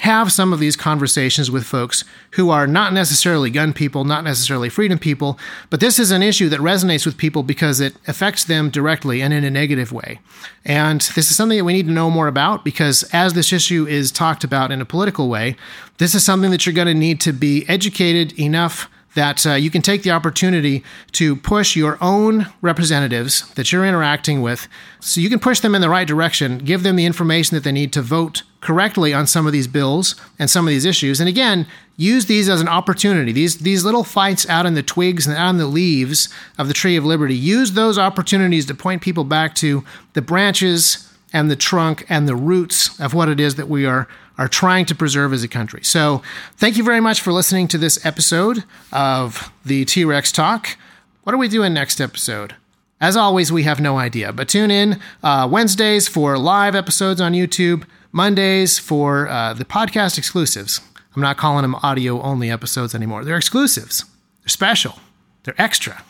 have 0.00 0.32
some 0.32 0.52
of 0.52 0.60
these 0.60 0.76
conversations 0.76 1.50
with 1.50 1.66
folks 1.66 2.04
who 2.32 2.48
are 2.48 2.66
not 2.66 2.92
necessarily 2.92 3.50
gun 3.50 3.72
people, 3.74 4.04
not 4.04 4.24
necessarily 4.24 4.70
freedom 4.70 4.98
people, 4.98 5.38
but 5.68 5.80
this 5.80 5.98
is 5.98 6.10
an 6.10 6.22
issue 6.22 6.48
that 6.48 6.60
resonates 6.60 7.04
with 7.04 7.18
people 7.18 7.42
because 7.42 7.80
it 7.80 7.94
affects 8.06 8.44
them 8.44 8.70
directly 8.70 9.20
and 9.20 9.34
in 9.34 9.44
a 9.44 9.50
negative 9.50 9.92
way. 9.92 10.18
And 10.64 11.02
this 11.02 11.30
is 11.30 11.36
something 11.36 11.58
that 11.58 11.64
we 11.64 11.74
need 11.74 11.86
to 11.86 11.92
know 11.92 12.10
more 12.10 12.28
about 12.28 12.64
because 12.64 13.02
as 13.12 13.34
this 13.34 13.52
issue 13.52 13.86
is 13.86 14.10
talked 14.10 14.42
about 14.42 14.72
in 14.72 14.80
a 14.80 14.86
political 14.86 15.28
way, 15.28 15.54
this 15.98 16.14
is 16.14 16.24
something 16.24 16.50
that 16.50 16.64
you're 16.64 16.74
going 16.74 16.86
to 16.86 16.94
need 16.94 17.20
to 17.20 17.32
be 17.32 17.66
educated 17.68 18.38
enough 18.40 18.88
that 19.14 19.44
uh, 19.44 19.54
you 19.54 19.70
can 19.70 19.82
take 19.82 20.02
the 20.02 20.10
opportunity 20.10 20.84
to 21.12 21.34
push 21.36 21.74
your 21.74 21.98
own 22.00 22.46
representatives 22.62 23.52
that 23.54 23.72
you're 23.72 23.84
interacting 23.84 24.40
with 24.40 24.68
so 25.00 25.20
you 25.20 25.28
can 25.28 25.38
push 25.38 25.60
them 25.60 25.74
in 25.74 25.80
the 25.80 25.88
right 25.88 26.06
direction, 26.06 26.58
give 26.58 26.82
them 26.82 26.96
the 26.96 27.06
information 27.06 27.56
that 27.56 27.64
they 27.64 27.72
need 27.72 27.92
to 27.92 28.02
vote 28.02 28.42
correctly 28.60 29.12
on 29.12 29.26
some 29.26 29.46
of 29.46 29.52
these 29.52 29.66
bills 29.66 30.14
and 30.38 30.48
some 30.50 30.66
of 30.66 30.70
these 30.70 30.84
issues. 30.84 31.18
And 31.18 31.28
again, 31.28 31.66
use 31.96 32.26
these 32.26 32.48
as 32.48 32.60
an 32.60 32.68
opportunity. 32.68 33.32
These 33.32 33.58
these 33.58 33.84
little 33.84 34.04
fights 34.04 34.48
out 34.48 34.66
in 34.66 34.74
the 34.74 34.82
twigs 34.82 35.26
and 35.26 35.36
in 35.36 35.56
the 35.56 35.66
leaves 35.66 36.28
of 36.58 36.68
the 36.68 36.74
tree 36.74 36.96
of 36.96 37.04
liberty. 37.04 37.34
Use 37.34 37.72
those 37.72 37.98
opportunities 37.98 38.66
to 38.66 38.74
point 38.74 39.02
people 39.02 39.24
back 39.24 39.54
to 39.56 39.84
the 40.12 40.22
branches 40.22 41.10
and 41.32 41.50
the 41.50 41.56
trunk 41.56 42.04
and 42.08 42.28
the 42.28 42.36
roots 42.36 42.98
of 43.00 43.14
what 43.14 43.28
it 43.28 43.40
is 43.40 43.54
that 43.54 43.68
we 43.68 43.86
are 43.86 44.08
are 44.40 44.48
trying 44.48 44.86
to 44.86 44.94
preserve 44.94 45.34
as 45.34 45.44
a 45.44 45.48
country. 45.48 45.84
So, 45.84 46.22
thank 46.56 46.78
you 46.78 46.82
very 46.82 47.00
much 47.00 47.20
for 47.20 47.30
listening 47.30 47.68
to 47.68 47.78
this 47.78 48.04
episode 48.06 48.64
of 48.90 49.52
the 49.66 49.84
T 49.84 50.04
Rex 50.04 50.32
Talk. 50.32 50.78
What 51.22 51.34
are 51.34 51.38
we 51.38 51.46
doing 51.46 51.74
next 51.74 52.00
episode? 52.00 52.56
As 53.02 53.16
always, 53.16 53.52
we 53.52 53.62
have 53.64 53.80
no 53.80 53.98
idea, 53.98 54.32
but 54.32 54.48
tune 54.48 54.70
in 54.70 54.98
uh, 55.22 55.46
Wednesdays 55.50 56.08
for 56.08 56.38
live 56.38 56.74
episodes 56.74 57.20
on 57.20 57.32
YouTube, 57.34 57.84
Mondays 58.12 58.78
for 58.78 59.28
uh, 59.28 59.52
the 59.52 59.64
podcast 59.66 60.16
exclusives. 60.16 60.80
I'm 61.14 61.22
not 61.22 61.36
calling 61.36 61.62
them 61.62 61.74
audio 61.76 62.20
only 62.22 62.50
episodes 62.50 62.94
anymore. 62.94 63.24
They're 63.24 63.36
exclusives, 63.36 64.06
they're 64.42 64.48
special, 64.48 64.98
they're 65.44 65.60
extra. 65.60 66.02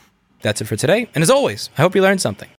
That's 0.42 0.60
it 0.60 0.66
for 0.66 0.76
today. 0.76 1.08
And 1.14 1.22
as 1.22 1.30
always, 1.30 1.68
I 1.76 1.82
hope 1.82 1.94
you 1.96 2.00
learned 2.00 2.20
something. 2.20 2.48